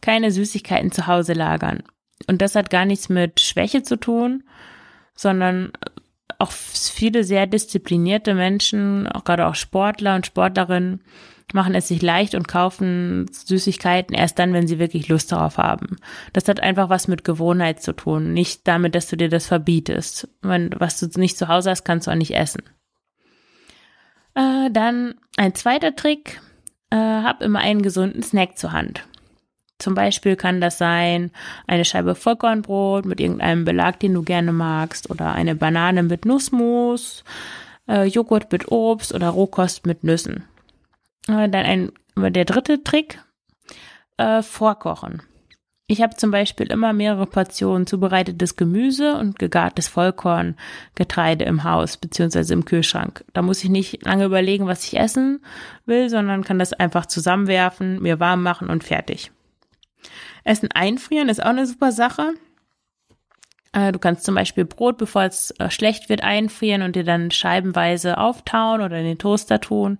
keine 0.00 0.30
Süßigkeiten 0.30 0.92
zu 0.92 1.06
Hause 1.06 1.32
lagern. 1.32 1.82
Und 2.28 2.42
das 2.42 2.54
hat 2.54 2.70
gar 2.70 2.84
nichts 2.84 3.08
mit 3.08 3.40
Schwäche 3.40 3.82
zu 3.82 3.96
tun, 3.96 4.44
sondern 5.14 5.72
auch 6.42 6.50
viele 6.50 7.24
sehr 7.24 7.46
disziplinierte 7.46 8.34
Menschen, 8.34 9.06
auch 9.06 9.24
gerade 9.24 9.46
auch 9.46 9.54
Sportler 9.54 10.16
und 10.16 10.26
Sportlerinnen, 10.26 11.00
machen 11.54 11.74
es 11.74 11.88
sich 11.88 12.02
leicht 12.02 12.34
und 12.34 12.48
kaufen 12.48 13.30
Süßigkeiten 13.30 14.14
erst 14.14 14.38
dann, 14.38 14.52
wenn 14.52 14.66
sie 14.66 14.78
wirklich 14.78 15.08
Lust 15.08 15.32
darauf 15.32 15.58
haben. 15.58 15.96
Das 16.32 16.48
hat 16.48 16.60
einfach 16.60 16.88
was 16.88 17.08
mit 17.08 17.24
Gewohnheit 17.24 17.82
zu 17.82 17.92
tun, 17.92 18.32
nicht 18.32 18.66
damit, 18.66 18.94
dass 18.94 19.08
du 19.08 19.16
dir 19.16 19.28
das 19.28 19.46
verbietest. 19.46 20.28
Wenn, 20.40 20.70
was 20.78 20.98
du 20.98 21.08
nicht 21.20 21.36
zu 21.36 21.48
Hause 21.48 21.70
hast, 21.70 21.84
kannst 21.84 22.06
du 22.06 22.10
auch 22.10 22.16
nicht 22.16 22.34
essen. 22.34 22.62
Äh, 24.34 24.70
dann 24.70 25.14
ein 25.36 25.54
zweiter 25.54 25.94
Trick, 25.94 26.40
äh, 26.90 26.96
hab 26.96 27.42
immer 27.42 27.60
einen 27.60 27.82
gesunden 27.82 28.22
Snack 28.22 28.56
zur 28.56 28.72
Hand. 28.72 29.04
Zum 29.82 29.94
Beispiel 29.94 30.36
kann 30.36 30.60
das 30.60 30.78
sein 30.78 31.32
eine 31.66 31.84
Scheibe 31.84 32.14
Vollkornbrot 32.14 33.04
mit 33.04 33.18
irgendeinem 33.18 33.64
Belag, 33.64 33.98
den 33.98 34.14
du 34.14 34.22
gerne 34.22 34.52
magst, 34.52 35.10
oder 35.10 35.32
eine 35.32 35.56
Banane 35.56 36.04
mit 36.04 36.24
Nussmus, 36.24 37.24
äh, 37.88 38.04
Joghurt 38.04 38.52
mit 38.52 38.70
Obst 38.70 39.12
oder 39.12 39.30
Rohkost 39.30 39.84
mit 39.84 40.04
Nüssen. 40.04 40.44
Äh, 41.26 41.48
dann 41.48 41.54
ein, 41.54 41.92
der 42.16 42.44
dritte 42.44 42.84
Trick, 42.84 43.18
äh, 44.18 44.42
vorkochen. 44.42 45.22
Ich 45.88 46.00
habe 46.00 46.14
zum 46.16 46.30
Beispiel 46.30 46.70
immer 46.70 46.92
mehrere 46.92 47.26
Portionen 47.26 47.86
zubereitetes 47.86 48.56
Gemüse 48.56 49.16
und 49.16 49.38
gegartes 49.38 49.88
Vollkorngetreide 49.88 51.44
im 51.44 51.64
Haus 51.64 51.96
beziehungsweise 51.96 52.54
im 52.54 52.64
Kühlschrank. 52.64 53.24
Da 53.32 53.42
muss 53.42 53.62
ich 53.64 53.68
nicht 53.68 54.04
lange 54.04 54.24
überlegen, 54.24 54.66
was 54.66 54.84
ich 54.84 54.98
essen 54.98 55.44
will, 55.84 56.08
sondern 56.08 56.44
kann 56.44 56.60
das 56.60 56.72
einfach 56.72 57.06
zusammenwerfen, 57.06 58.00
mir 58.00 58.20
warm 58.20 58.42
machen 58.42 58.70
und 58.70 58.84
fertig. 58.84 59.32
Essen 60.44 60.70
einfrieren 60.72 61.28
ist 61.28 61.42
auch 61.42 61.50
eine 61.50 61.66
super 61.66 61.92
Sache. 61.92 62.34
Äh, 63.72 63.92
du 63.92 63.98
kannst 63.98 64.24
zum 64.24 64.34
Beispiel 64.34 64.64
Brot, 64.64 64.98
bevor 64.98 65.24
es 65.24 65.50
äh, 65.52 65.70
schlecht 65.70 66.08
wird, 66.08 66.22
einfrieren 66.22 66.82
und 66.82 66.96
dir 66.96 67.04
dann 67.04 67.30
scheibenweise 67.30 68.18
auftauen 68.18 68.80
oder 68.80 68.98
in 68.98 69.04
den 69.04 69.18
Toaster 69.18 69.60
tun. 69.60 69.98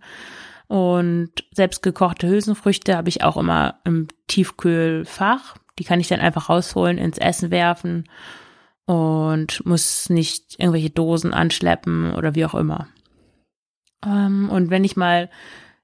Und 0.68 1.32
selbstgekochte 1.50 2.28
Hülsenfrüchte 2.28 2.96
habe 2.96 3.08
ich 3.08 3.22
auch 3.22 3.36
immer 3.36 3.80
im 3.84 4.08
Tiefkühlfach. 4.26 5.56
Die 5.78 5.84
kann 5.84 6.00
ich 6.00 6.08
dann 6.08 6.20
einfach 6.20 6.48
rausholen, 6.48 6.98
ins 6.98 7.18
Essen 7.18 7.50
werfen 7.50 8.08
und 8.86 9.64
muss 9.66 10.10
nicht 10.10 10.58
irgendwelche 10.58 10.90
Dosen 10.90 11.34
anschleppen 11.34 12.14
oder 12.14 12.34
wie 12.34 12.44
auch 12.44 12.54
immer. 12.54 12.88
Ähm, 14.04 14.48
und 14.50 14.70
wenn 14.70 14.84
ich 14.84 14.96
mal 14.96 15.30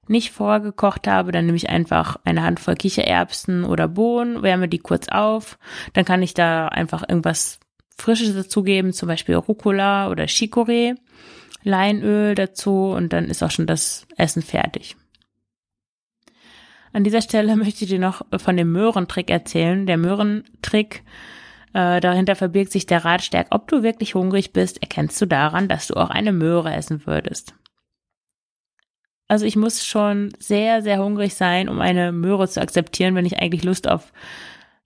nicht 0.09 0.31
vorgekocht 0.31 1.07
habe, 1.07 1.31
dann 1.31 1.45
nehme 1.45 1.57
ich 1.57 1.69
einfach 1.69 2.17
eine 2.25 2.43
Handvoll 2.43 2.75
Kichererbsen 2.75 3.63
oder 3.63 3.87
Bohnen, 3.87 4.41
wärme 4.41 4.67
die 4.67 4.79
kurz 4.79 5.07
auf. 5.09 5.57
Dann 5.93 6.05
kann 6.05 6.23
ich 6.23 6.33
da 6.33 6.67
einfach 6.67 7.03
irgendwas 7.07 7.59
Frisches 7.97 8.33
dazugeben, 8.33 8.93
zum 8.93 9.07
Beispiel 9.07 9.35
Rucola 9.35 10.09
oder 10.09 10.25
Chicorée, 10.25 10.95
Leinöl 11.63 12.35
dazu 12.35 12.91
und 12.91 13.13
dann 13.13 13.25
ist 13.25 13.43
auch 13.43 13.51
schon 13.51 13.67
das 13.67 14.07
Essen 14.17 14.41
fertig. 14.41 14.95
An 16.93 17.03
dieser 17.03 17.21
Stelle 17.21 17.55
möchte 17.57 17.83
ich 17.83 17.89
dir 17.89 17.99
noch 17.99 18.25
von 18.37 18.57
dem 18.57 18.71
Möhrentrick 18.71 19.29
erzählen. 19.29 19.85
Der 19.85 19.97
Möhrentrick, 19.97 21.03
äh, 21.73 21.99
dahinter 21.99 22.35
verbirgt 22.35 22.71
sich 22.71 22.85
der 22.85 23.05
Ratschlag, 23.05 23.47
ob 23.51 23.67
du 23.67 23.83
wirklich 23.83 24.15
hungrig 24.15 24.53
bist, 24.53 24.81
erkennst 24.81 25.21
du 25.21 25.25
daran, 25.25 25.67
dass 25.67 25.87
du 25.87 25.95
auch 25.95 26.09
eine 26.09 26.31
Möhre 26.31 26.73
essen 26.73 27.05
würdest. 27.05 27.53
Also 29.29 29.45
ich 29.45 29.55
muss 29.55 29.85
schon 29.85 30.33
sehr, 30.39 30.81
sehr 30.81 31.01
hungrig 31.01 31.35
sein, 31.35 31.69
um 31.69 31.79
eine 31.79 32.11
Möhre 32.11 32.49
zu 32.49 32.59
akzeptieren, 32.59 33.13
wenn 33.13 33.27
ich 33.27 33.39
eigentlich 33.39 33.63
Lust 33.63 33.87
auf 33.87 34.11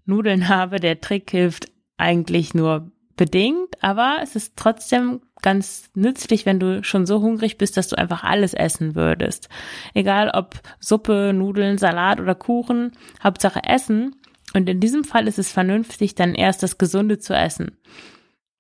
Nudeln 0.06 0.50
habe. 0.50 0.82
Der 0.82 1.00
Trick 1.00 1.32
hilft 1.32 1.72
eigentlich 1.98 2.54
nur 2.54 2.92
bedingt, 3.16 3.82
aber 3.82 4.18
es 4.22 4.36
ist 4.36 4.54
trotzdem 4.58 5.22
ganz 5.42 5.90
nützlich, 5.96 6.46
wenn 6.46 6.60
du 6.60 6.84
schon 6.84 7.06
so 7.06 7.22
hungrig 7.22 7.58
bist, 7.58 7.78
dass 7.78 7.88
du 7.88 7.98
einfach 7.98 8.24
alles 8.26 8.54
essen 8.54 8.96
würdest. 8.96 9.48
Egal 9.94 10.30
ob 10.34 10.60
Suppe, 10.80 11.32
Nudeln, 11.34 11.78
Salat 11.78 12.20
oder 12.20 12.36
Kuchen, 12.36 12.92
Hauptsache 13.24 13.62
Essen. 13.64 14.16
Und 14.54 14.68
in 14.68 14.82
diesem 14.82 15.06
Fall 15.06 15.28
ist 15.28 15.40
es 15.40 15.54
vernünftig, 15.54 16.16
dann 16.16 16.36
erst 16.36 16.64
das 16.64 16.78
Gesunde 16.78 17.18
zu 17.18 17.34
essen, 17.34 17.78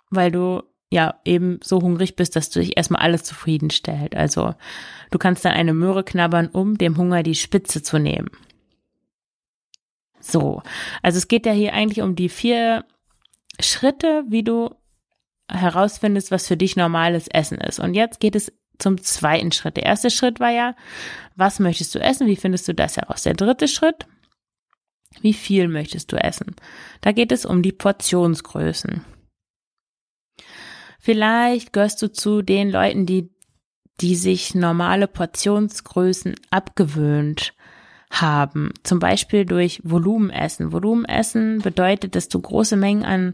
weil 0.10 0.32
du 0.32 0.63
ja 0.93 1.15
eben 1.25 1.60
so 1.63 1.82
hungrig 1.82 2.15
bist, 2.15 2.36
dass 2.36 2.49
du 2.49 2.60
dich 2.60 2.77
erstmal 2.77 3.01
alles 3.01 3.23
zufriedenstellt. 3.23 4.15
Also 4.15 4.53
du 5.12 5.17
kannst 5.17 5.43
dann 5.43 5.53
eine 5.53 5.73
Möhre 5.73 6.03
knabbern, 6.03 6.47
um 6.47 6.77
dem 6.77 6.97
Hunger 6.97 7.23
die 7.23 7.36
Spitze 7.36 7.82
zu 7.82 7.97
nehmen. 7.97 8.29
So, 10.19 10.62
also 11.01 11.17
es 11.17 11.27
geht 11.27 11.45
ja 11.45 11.51
hier 11.51 11.73
eigentlich 11.73 12.01
um 12.01 12.15
die 12.15 12.29
vier 12.29 12.86
Schritte, 13.60 14.23
wie 14.29 14.43
du 14.43 14.75
herausfindest, 15.51 16.32
was 16.32 16.47
für 16.47 16.58
dich 16.58 16.75
normales 16.75 17.27
Essen 17.27 17.58
ist. 17.58 17.79
Und 17.79 17.95
jetzt 17.95 18.19
geht 18.19 18.36
es 18.36 18.53
zum 18.79 19.01
zweiten 19.01 19.51
Schritt. 19.51 19.77
Der 19.77 19.84
erste 19.84 20.10
Schritt 20.10 20.39
war 20.39 20.51
ja, 20.51 20.75
was 21.36 21.60
möchtest 21.60 21.93
du 21.95 21.99
essen? 21.99 22.27
Wie 22.27 22.36
findest 22.36 22.67
du 22.67 22.73
das 22.73 22.97
heraus? 22.97 23.23
Der 23.23 23.34
dritte 23.34 23.67
Schritt, 23.67 24.06
wie 25.21 25.34
viel 25.34 25.67
möchtest 25.67 26.12
du 26.12 26.17
essen? 26.17 26.56
Da 27.01 27.12
geht 27.12 27.32
es 27.32 27.45
um 27.45 27.62
die 27.62 27.71
Portionsgrößen. 27.71 29.03
Vielleicht 31.04 31.74
gehörst 31.74 32.02
du 32.02 32.10
zu 32.13 32.42
den 32.42 32.72
Leuten, 32.72 33.06
die, 33.06 33.30
die 34.00 34.16
sich 34.16 34.56
normale 34.56 35.10
Portionsgrößen 35.10 36.34
abgewöhnt 36.50 37.54
haben. 38.10 38.72
Zum 38.84 39.00
Beispiel 39.00 39.44
durch 39.44 39.82
Volumenessen. 39.84 40.72
Volumenessen 40.72 41.60
bedeutet, 41.60 42.16
dass 42.16 42.30
du 42.30 42.39
große 42.39 42.78
Mengen 42.78 43.04
an 43.04 43.34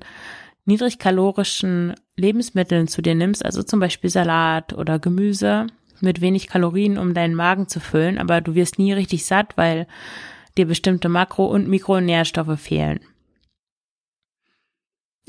niedrigkalorischen 0.65 1.93
Lebensmitteln 2.17 2.87
zu 2.87 3.03
dir 3.03 3.13
nimmst, 3.13 3.45
also 3.45 3.61
zum 3.61 3.79
Beispiel 3.79 4.09
Salat 4.09 4.73
oder 4.73 4.97
Gemüse 4.97 5.67
mit 6.01 6.21
wenig 6.21 6.47
Kalorien, 6.47 6.97
um 6.97 7.13
deinen 7.13 7.35
Magen 7.35 7.67
zu 7.67 7.79
füllen, 7.79 8.17
aber 8.17 8.41
du 8.41 8.55
wirst 8.55 8.79
nie 8.79 8.93
richtig 8.93 9.27
satt, 9.27 9.57
weil 9.57 9.85
dir 10.57 10.65
bestimmte 10.65 11.07
Makro- 11.07 11.45
und 11.45 11.67
Mikronährstoffe 11.67 12.59
fehlen. 12.59 13.01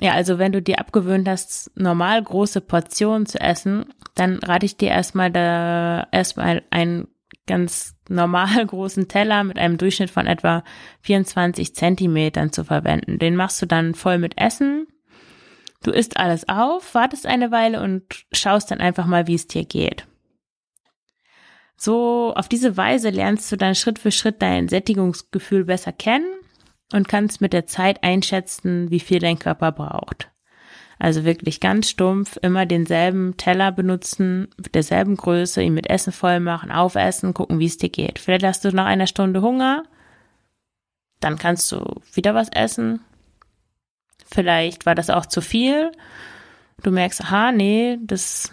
Ja, 0.00 0.12
also 0.14 0.38
wenn 0.38 0.52
du 0.52 0.62
dir 0.62 0.78
abgewöhnt 0.78 1.28
hast, 1.28 1.70
normal 1.76 2.22
große 2.22 2.62
Portionen 2.62 3.26
zu 3.26 3.38
essen, 3.38 3.84
dann 4.14 4.38
rate 4.38 4.64
ich 4.64 4.78
dir 4.78 4.88
erstmal 4.88 5.30
da 5.30 6.08
erstmal 6.10 6.62
einen 6.70 7.08
ganz 7.46 7.94
normal 8.08 8.64
großen 8.66 9.08
Teller 9.08 9.44
mit 9.44 9.58
einem 9.58 9.76
Durchschnitt 9.76 10.10
von 10.10 10.26
etwa 10.26 10.64
24 11.02 11.74
Zentimetern 11.74 12.50
zu 12.50 12.64
verwenden. 12.64 13.18
Den 13.18 13.36
machst 13.36 13.60
du 13.60 13.66
dann 13.66 13.94
voll 13.94 14.16
mit 14.16 14.40
Essen. 14.40 14.86
Du 15.82 15.90
isst 15.90 16.16
alles 16.16 16.48
auf, 16.48 16.94
wartest 16.94 17.26
eine 17.26 17.50
Weile 17.50 17.82
und 17.82 18.04
schaust 18.32 18.70
dann 18.70 18.80
einfach 18.80 19.06
mal, 19.06 19.26
wie 19.26 19.34
es 19.34 19.48
dir 19.48 19.64
geht. 19.64 20.06
So, 21.76 22.32
auf 22.36 22.48
diese 22.48 22.76
Weise 22.76 23.10
lernst 23.10 23.50
du 23.52 23.56
dann 23.56 23.74
Schritt 23.74 23.98
für 23.98 24.12
Schritt 24.12 24.40
dein 24.40 24.68
Sättigungsgefühl 24.68 25.64
besser 25.64 25.92
kennen 25.92 26.39
und 26.92 27.09
kannst 27.09 27.40
mit 27.40 27.53
der 27.53 27.66
Zeit 27.66 28.03
einschätzen, 28.03 28.90
wie 28.90 29.00
viel 29.00 29.18
dein 29.18 29.38
Körper 29.38 29.72
braucht. 29.72 30.31
Also 30.98 31.24
wirklich 31.24 31.61
ganz 31.61 31.88
stumpf, 31.88 32.37
immer 32.42 32.66
denselben 32.66 33.37
Teller 33.38 33.72
benutzen, 33.72 34.48
derselben 34.74 35.16
Größe, 35.16 35.62
ihn 35.62 35.72
mit 35.72 35.88
Essen 35.88 36.12
voll 36.12 36.40
machen, 36.40 36.70
aufessen, 36.70 37.33
gucken, 37.33 37.59
wie 37.59 37.66
es 37.66 37.79
dir 37.79 37.88
geht. 37.88 38.18
Vielleicht 38.18 38.44
hast 38.44 38.64
du 38.64 38.70
nach 38.70 38.85
einer 38.85 39.07
Stunde 39.07 39.40
Hunger, 39.40 39.85
dann 41.20 41.38
kannst 41.38 41.72
du 41.72 42.03
wieder 42.12 42.35
was 42.35 42.50
essen. 42.50 43.00
Vielleicht 44.26 44.85
war 44.85 44.94
das 44.94 45.09
auch 45.09 45.26
zu 45.26 45.40
viel. 45.40 45.90
Du 46.83 46.90
merkst, 46.90 47.22
aha, 47.22 47.53
nee, 47.53 47.98
das 48.03 48.53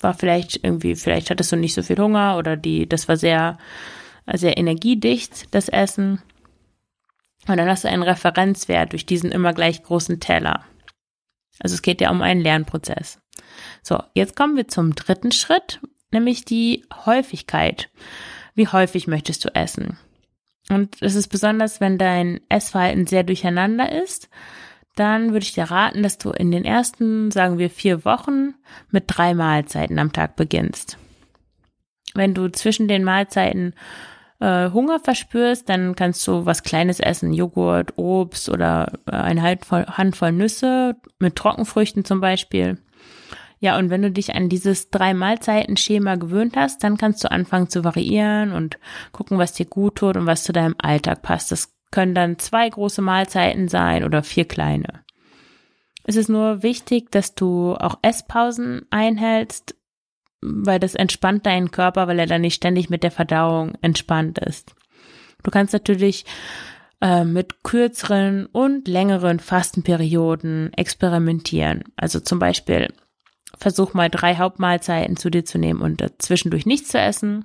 war 0.00 0.14
vielleicht 0.14 0.62
irgendwie, 0.62 0.96
vielleicht 0.96 1.30
hattest 1.30 1.52
du 1.52 1.56
nicht 1.56 1.74
so 1.74 1.82
viel 1.82 1.98
Hunger 1.98 2.36
oder 2.36 2.56
die, 2.56 2.88
das 2.88 3.08
war 3.08 3.16
sehr, 3.16 3.58
sehr 4.32 4.58
energiedicht, 4.58 5.54
das 5.54 5.68
Essen. 5.68 6.20
Und 7.46 7.56
dann 7.56 7.68
hast 7.68 7.84
du 7.84 7.88
einen 7.88 8.02
Referenzwert 8.02 8.92
durch 8.92 9.06
diesen 9.06 9.32
immer 9.32 9.52
gleich 9.52 9.82
großen 9.82 10.20
Teller. 10.20 10.64
Also 11.58 11.74
es 11.74 11.82
geht 11.82 12.00
ja 12.00 12.10
um 12.10 12.22
einen 12.22 12.40
Lernprozess. 12.40 13.20
So, 13.82 14.02
jetzt 14.14 14.36
kommen 14.36 14.56
wir 14.56 14.68
zum 14.68 14.94
dritten 14.94 15.32
Schritt, 15.32 15.80
nämlich 16.10 16.44
die 16.44 16.84
Häufigkeit. 17.06 17.90
Wie 18.54 18.68
häufig 18.68 19.06
möchtest 19.06 19.44
du 19.44 19.54
essen? 19.54 19.98
Und 20.68 21.02
es 21.02 21.14
ist 21.14 21.28
besonders, 21.28 21.80
wenn 21.80 21.98
dein 21.98 22.40
Essverhalten 22.48 23.06
sehr 23.06 23.24
durcheinander 23.24 23.90
ist, 24.02 24.28
dann 24.96 25.32
würde 25.32 25.44
ich 25.44 25.52
dir 25.52 25.64
raten, 25.64 26.02
dass 26.02 26.18
du 26.18 26.30
in 26.30 26.50
den 26.50 26.64
ersten, 26.64 27.30
sagen 27.30 27.58
wir, 27.58 27.70
vier 27.70 28.04
Wochen 28.04 28.54
mit 28.90 29.04
drei 29.06 29.34
Mahlzeiten 29.34 29.98
am 29.98 30.12
Tag 30.12 30.36
beginnst. 30.36 30.98
Wenn 32.14 32.34
du 32.34 32.48
zwischen 32.48 32.88
den 32.88 33.04
Mahlzeiten 33.04 33.74
äh, 34.40 34.70
Hunger 34.70 34.98
verspürst, 34.98 35.68
dann 35.68 35.94
kannst 35.94 36.26
du 36.26 36.46
was 36.46 36.62
Kleines 36.62 36.98
essen, 36.98 37.32
Joghurt, 37.32 37.96
Obst 37.96 38.48
oder 38.48 38.92
äh, 39.06 39.12
eine 39.12 39.42
Handvoll, 39.42 39.86
Handvoll 39.86 40.32
Nüsse 40.32 40.96
mit 41.18 41.36
Trockenfrüchten 41.36 42.04
zum 42.04 42.20
Beispiel. 42.20 42.78
Ja, 43.60 43.78
und 43.78 43.90
wenn 43.90 44.00
du 44.00 44.10
dich 44.10 44.34
an 44.34 44.48
dieses 44.48 44.88
drei 44.88 45.12
Mahlzeiten-Schema 45.12 46.14
gewöhnt 46.16 46.56
hast, 46.56 46.82
dann 46.82 46.96
kannst 46.96 47.22
du 47.22 47.30
anfangen 47.30 47.68
zu 47.68 47.84
variieren 47.84 48.52
und 48.52 48.78
gucken, 49.12 49.36
was 49.36 49.52
dir 49.52 49.66
gut 49.66 49.96
tut 49.96 50.16
und 50.16 50.24
was 50.24 50.44
zu 50.44 50.52
deinem 50.52 50.74
Alltag 50.78 51.20
passt. 51.20 51.52
Das 51.52 51.74
können 51.90 52.14
dann 52.14 52.38
zwei 52.38 52.68
große 52.68 53.02
Mahlzeiten 53.02 53.68
sein 53.68 54.04
oder 54.04 54.22
vier 54.22 54.46
kleine. 54.46 55.04
Es 56.04 56.16
ist 56.16 56.30
nur 56.30 56.62
wichtig, 56.62 57.10
dass 57.10 57.34
du 57.34 57.74
auch 57.74 57.98
Esspausen 58.00 58.86
einhältst, 58.90 59.74
weil 60.40 60.78
das 60.78 60.94
entspannt 60.94 61.46
deinen 61.46 61.70
Körper, 61.70 62.08
weil 62.08 62.18
er 62.18 62.26
dann 62.26 62.40
nicht 62.40 62.54
ständig 62.54 62.90
mit 62.90 63.02
der 63.02 63.10
Verdauung 63.10 63.74
entspannt 63.82 64.38
ist. 64.38 64.74
Du 65.42 65.50
kannst 65.50 65.72
natürlich 65.72 66.24
äh, 67.00 67.24
mit 67.24 67.62
kürzeren 67.62 68.46
und 68.46 68.88
längeren 68.88 69.40
Fastenperioden 69.40 70.72
experimentieren. 70.74 71.84
Also 71.96 72.20
zum 72.20 72.38
Beispiel 72.38 72.92
versuch 73.58 73.94
mal 73.94 74.08
drei 74.08 74.36
Hauptmahlzeiten 74.36 75.16
zu 75.16 75.30
dir 75.30 75.44
zu 75.44 75.58
nehmen 75.58 75.80
und 75.80 76.02
zwischendurch 76.18 76.66
nichts 76.66 76.88
zu 76.90 76.98
essen. 76.98 77.44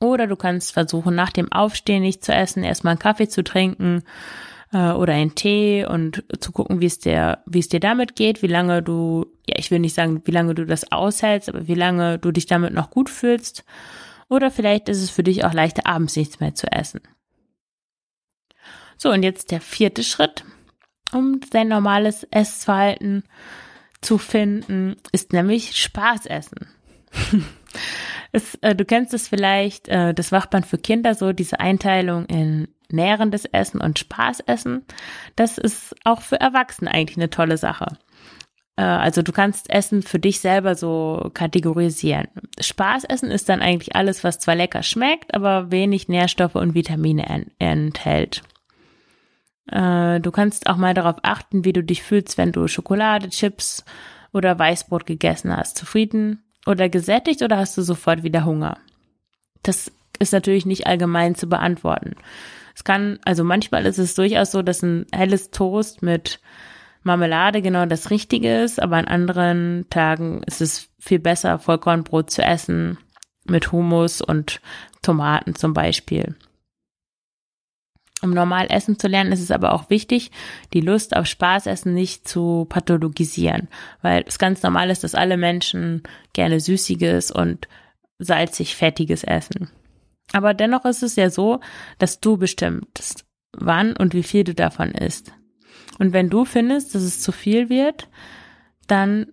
Oder 0.00 0.26
du 0.26 0.36
kannst 0.36 0.72
versuchen, 0.72 1.14
nach 1.14 1.32
dem 1.32 1.50
Aufstehen 1.50 2.02
nicht 2.02 2.24
zu 2.24 2.32
essen, 2.32 2.62
erstmal 2.62 2.92
einen 2.92 3.00
Kaffee 3.00 3.28
zu 3.28 3.42
trinken 3.42 4.04
äh, 4.72 4.92
oder 4.92 5.14
einen 5.14 5.34
Tee 5.34 5.84
und 5.84 6.24
zu 6.40 6.52
gucken, 6.52 6.80
wie 6.80 6.86
es 6.86 6.98
dir, 6.98 7.38
wie 7.46 7.60
es 7.60 7.68
dir 7.68 7.80
damit 7.80 8.16
geht, 8.16 8.42
wie 8.42 8.48
lange 8.48 8.82
du, 8.82 9.26
ja, 9.46 9.56
ich 9.58 9.70
will 9.70 9.78
nicht 9.78 9.94
sagen, 9.94 10.22
wie 10.24 10.30
lange 10.30 10.54
du 10.54 10.66
das 10.66 10.92
aushältst, 10.92 11.48
aber 11.48 11.68
wie 11.68 11.74
lange 11.74 12.18
du 12.18 12.30
dich 12.32 12.46
damit 12.46 12.74
noch 12.74 12.90
gut 12.90 13.10
fühlst. 13.10 13.64
Oder 14.28 14.50
vielleicht 14.50 14.88
ist 14.88 15.02
es 15.02 15.10
für 15.10 15.22
dich 15.22 15.44
auch 15.44 15.54
leichter, 15.54 15.86
abends 15.86 16.16
nichts 16.16 16.40
mehr 16.40 16.54
zu 16.54 16.70
essen. 16.70 17.00
So, 18.98 19.10
und 19.10 19.22
jetzt 19.22 19.50
der 19.52 19.60
vierte 19.60 20.02
Schritt, 20.02 20.44
um 21.12 21.40
dein 21.50 21.68
normales 21.68 22.24
Essverhalten 22.30 23.22
zu 24.00 24.18
finden, 24.18 24.96
ist 25.12 25.32
nämlich 25.32 25.76
Spaß 25.76 26.26
essen. 26.26 26.68
es, 28.32 28.56
äh, 28.56 28.74
du 28.74 28.84
kennst 28.84 29.14
es 29.14 29.28
vielleicht, 29.28 29.88
äh, 29.88 30.12
das 30.12 30.32
Wachband 30.32 30.66
für 30.66 30.78
Kinder, 30.78 31.14
so 31.14 31.32
diese 31.32 31.60
Einteilung 31.60 32.26
in 32.26 32.68
nährendes 32.90 33.44
Essen 33.44 33.80
und 33.80 33.98
Spaßessen. 33.98 34.84
Das 35.36 35.58
ist 35.58 35.94
auch 36.04 36.22
für 36.22 36.40
Erwachsene 36.40 36.92
eigentlich 36.92 37.16
eine 37.16 37.30
tolle 37.30 37.56
Sache. 37.56 37.98
Äh, 38.76 38.82
also 38.82 39.22
du 39.22 39.32
kannst 39.32 39.68
Essen 39.70 40.02
für 40.02 40.18
dich 40.18 40.40
selber 40.40 40.74
so 40.74 41.30
kategorisieren. 41.34 42.28
Spaßessen 42.60 43.30
ist 43.30 43.48
dann 43.48 43.60
eigentlich 43.60 43.96
alles, 43.96 44.24
was 44.24 44.38
zwar 44.38 44.54
lecker 44.54 44.82
schmeckt, 44.82 45.34
aber 45.34 45.70
wenig 45.70 46.08
Nährstoffe 46.08 46.54
und 46.54 46.74
Vitamine 46.74 47.46
enthält. 47.58 48.42
Äh, 49.70 50.20
du 50.20 50.30
kannst 50.30 50.68
auch 50.68 50.76
mal 50.76 50.94
darauf 50.94 51.16
achten, 51.22 51.64
wie 51.64 51.72
du 51.72 51.82
dich 51.82 52.02
fühlst, 52.02 52.38
wenn 52.38 52.52
du 52.52 52.68
Schokolade, 52.68 53.28
Chips 53.28 53.84
oder 54.32 54.58
Weißbrot 54.58 55.06
gegessen 55.06 55.54
hast. 55.54 55.76
Zufrieden 55.76 56.44
oder 56.66 56.88
gesättigt 56.88 57.42
oder 57.42 57.58
hast 57.58 57.76
du 57.76 57.82
sofort 57.82 58.22
wieder 58.22 58.44
Hunger? 58.44 58.78
Das 59.62 59.90
ist 60.18 60.32
natürlich 60.32 60.66
nicht 60.66 60.86
allgemein 60.86 61.34
zu 61.34 61.48
beantworten. 61.48 62.14
Es 62.78 62.84
kann, 62.84 63.18
also 63.24 63.42
manchmal 63.42 63.86
ist 63.86 63.98
es 63.98 64.14
durchaus 64.14 64.52
so, 64.52 64.62
dass 64.62 64.84
ein 64.84 65.06
helles 65.12 65.50
Toast 65.50 66.00
mit 66.00 66.38
Marmelade 67.02 67.60
genau 67.60 67.86
das 67.86 68.10
Richtige 68.10 68.62
ist, 68.62 68.80
aber 68.80 68.98
an 68.98 69.06
anderen 69.06 69.86
Tagen 69.90 70.44
ist 70.44 70.60
es 70.60 70.88
viel 70.96 71.18
besser, 71.18 71.58
Vollkornbrot 71.58 72.30
zu 72.30 72.40
essen 72.40 72.96
mit 73.44 73.72
Hummus 73.72 74.22
und 74.22 74.60
Tomaten 75.02 75.56
zum 75.56 75.74
Beispiel. 75.74 76.36
Um 78.22 78.30
normal 78.30 78.68
essen 78.70 78.96
zu 78.96 79.08
lernen, 79.08 79.32
ist 79.32 79.42
es 79.42 79.50
aber 79.50 79.72
auch 79.72 79.90
wichtig, 79.90 80.30
die 80.72 80.80
Lust 80.80 81.16
auf 81.16 81.26
Spaßessen 81.26 81.92
nicht 81.92 82.28
zu 82.28 82.64
pathologisieren, 82.68 83.66
weil 84.02 84.24
es 84.24 84.38
ganz 84.38 84.62
normal 84.62 84.90
ist, 84.90 85.02
dass 85.02 85.16
alle 85.16 85.36
Menschen 85.36 86.04
gerne 86.32 86.60
Süßiges 86.60 87.32
und 87.32 87.66
salzig 88.20 88.76
Fettiges 88.76 89.24
essen. 89.24 89.68
Aber 90.32 90.54
dennoch 90.54 90.84
ist 90.84 91.02
es 91.02 91.16
ja 91.16 91.30
so, 91.30 91.60
dass 91.98 92.20
du 92.20 92.36
bestimmst, 92.36 93.24
wann 93.52 93.96
und 93.96 94.14
wie 94.14 94.22
viel 94.22 94.44
du 94.44 94.54
davon 94.54 94.90
isst. 94.90 95.32
Und 95.98 96.12
wenn 96.12 96.30
du 96.30 96.44
findest, 96.44 96.94
dass 96.94 97.02
es 97.02 97.20
zu 97.20 97.32
viel 97.32 97.68
wird, 97.68 98.08
dann 98.86 99.26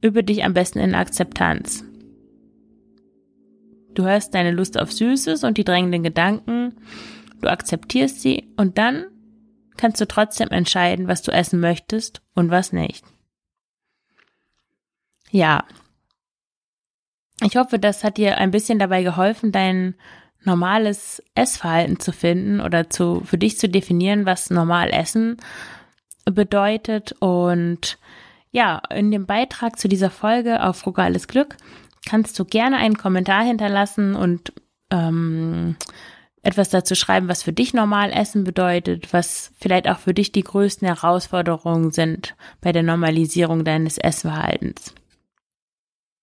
übe 0.00 0.24
dich 0.24 0.44
am 0.44 0.52
besten 0.52 0.78
in 0.78 0.94
Akzeptanz. 0.94 1.84
Du 3.94 4.04
hörst 4.04 4.34
deine 4.34 4.50
Lust 4.50 4.78
auf 4.78 4.92
Süßes 4.92 5.44
und 5.44 5.58
die 5.58 5.64
drängenden 5.64 6.02
Gedanken, 6.02 6.74
du 7.40 7.48
akzeptierst 7.48 8.20
sie 8.20 8.48
und 8.56 8.78
dann 8.78 9.06
kannst 9.76 10.00
du 10.00 10.06
trotzdem 10.06 10.48
entscheiden, 10.48 11.08
was 11.08 11.22
du 11.22 11.30
essen 11.30 11.60
möchtest 11.60 12.22
und 12.34 12.50
was 12.50 12.72
nicht. 12.72 13.04
Ja. 15.30 15.64
Ich 17.42 17.56
hoffe, 17.56 17.78
das 17.78 18.04
hat 18.04 18.18
dir 18.18 18.38
ein 18.38 18.50
bisschen 18.50 18.78
dabei 18.78 19.02
geholfen, 19.02 19.50
deinen 19.50 19.94
normales 20.44 21.22
Essverhalten 21.34 22.00
zu 22.00 22.12
finden 22.12 22.60
oder 22.60 22.90
zu, 22.90 23.22
für 23.24 23.38
dich 23.38 23.58
zu 23.58 23.68
definieren, 23.68 24.26
was 24.26 24.50
normal 24.50 24.90
Essen 24.90 25.36
bedeutet. 26.24 27.12
Und 27.20 27.98
ja, 28.50 28.82
in 28.90 29.10
dem 29.10 29.26
Beitrag 29.26 29.78
zu 29.78 29.88
dieser 29.88 30.10
Folge 30.10 30.62
auf 30.62 30.78
Frugales 30.78 31.28
Glück 31.28 31.56
kannst 32.08 32.38
du 32.38 32.44
gerne 32.44 32.76
einen 32.76 32.98
Kommentar 32.98 33.44
hinterlassen 33.44 34.14
und 34.14 34.52
ähm, 34.90 35.76
etwas 36.42 36.70
dazu 36.70 36.94
schreiben, 36.94 37.28
was 37.28 37.42
für 37.42 37.52
dich 37.52 37.72
normal 37.72 38.12
Essen 38.12 38.42
bedeutet, 38.42 39.12
was 39.12 39.52
vielleicht 39.58 39.88
auch 39.88 39.98
für 39.98 40.12
dich 40.12 40.32
die 40.32 40.42
größten 40.42 40.86
Herausforderungen 40.86 41.92
sind 41.92 42.34
bei 42.60 42.72
der 42.72 42.82
Normalisierung 42.82 43.64
deines 43.64 43.96
Essverhaltens. 43.96 44.94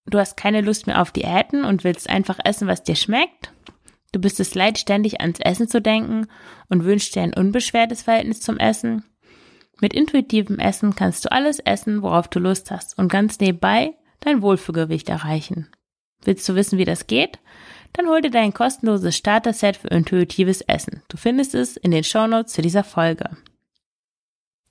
Du 0.06 0.20
hast 0.20 0.36
keine 0.36 0.62
Lust 0.62 0.88
mehr 0.88 1.02
auf 1.02 1.12
Diäten 1.12 1.64
und 1.64 1.84
willst 1.84 2.10
einfach 2.10 2.40
essen, 2.44 2.68
was 2.68 2.84
dir 2.84 2.96
schmeckt 2.96 3.52
Du 4.12 4.20
bist 4.20 4.40
es 4.40 4.56
leid, 4.56 4.78
ständig 4.78 5.22
ans 5.22 5.40
Essen 5.40 5.68
zu 5.68 5.82
denken 5.82 6.28
und 6.68 6.84
wünschst 6.84 7.16
dir 7.16 7.22
ein 7.22 7.34
unbeschwertes 7.34 8.04
Verhältnis 8.04 8.42
zum 8.42 8.58
Essen. 8.58 9.04
Mit 9.82 9.94
intuitivem 9.94 10.60
Essen 10.60 10.96
kannst 10.96 11.26
du 11.26 11.32
alles 11.32 11.60
essen, 11.60 12.02
worauf 12.02 12.28
du 12.28 12.40
Lust 12.40 12.72
hast 12.72 12.98
und 12.98 13.12
ganz 13.12 13.40
nebenbei 13.40 13.96
dein 14.20 14.42
Wohlfühlgewicht 14.42 15.10
erreichen. 15.10 15.70
Willst 16.24 16.48
du 16.50 16.56
wissen, 16.56 16.78
wie 16.78 16.86
das 16.86 17.08
geht? 17.08 17.40
Dann 17.94 18.08
hol 18.08 18.22
dir 18.22 18.32
dein 18.32 18.54
kostenloses 18.54 19.16
Starter-Set 19.16 19.78
für 19.78 19.88
intuitives 19.88 20.62
Essen. 20.62 21.02
Du 21.08 21.18
findest 21.18 21.56
es 21.56 21.78
in 21.78 21.92
den 21.92 22.04
Shownotes 22.04 22.54
zu 22.54 22.62
dieser 22.62 22.84
Folge. 22.84 23.38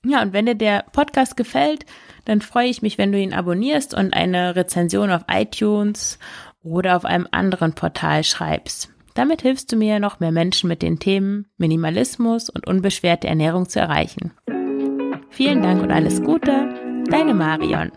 Ja, 0.05 0.21
und 0.21 0.31
wenn 0.31 0.45
dir 0.45 0.55
der 0.55 0.85
Podcast 0.93 1.35
gefällt, 1.35 1.85
dann 2.25 2.41
freue 2.41 2.69
ich 2.69 2.81
mich, 2.81 2.97
wenn 2.97 3.11
du 3.11 3.19
ihn 3.19 3.33
abonnierst 3.33 3.93
und 3.93 4.13
eine 4.13 4.55
Rezension 4.55 5.11
auf 5.11 5.25
iTunes 5.29 6.19
oder 6.61 6.95
auf 6.95 7.03
einem 7.03 7.27
anderen 7.31 7.73
Portal 7.73 8.23
schreibst. 8.23 8.93
Damit 9.13 9.41
hilfst 9.41 9.71
du 9.71 9.75
mir, 9.75 9.99
noch 9.99 10.19
mehr 10.19 10.31
Menschen 10.31 10.67
mit 10.67 10.81
den 10.81 10.99
Themen 10.99 11.47
Minimalismus 11.57 12.49
und 12.49 12.67
unbeschwerte 12.67 13.27
Ernährung 13.27 13.67
zu 13.67 13.79
erreichen. 13.79 14.31
Vielen 15.29 15.61
Dank 15.61 15.81
und 15.81 15.91
alles 15.91 16.21
Gute, 16.21 17.05
deine 17.09 17.33
Marion. 17.33 17.91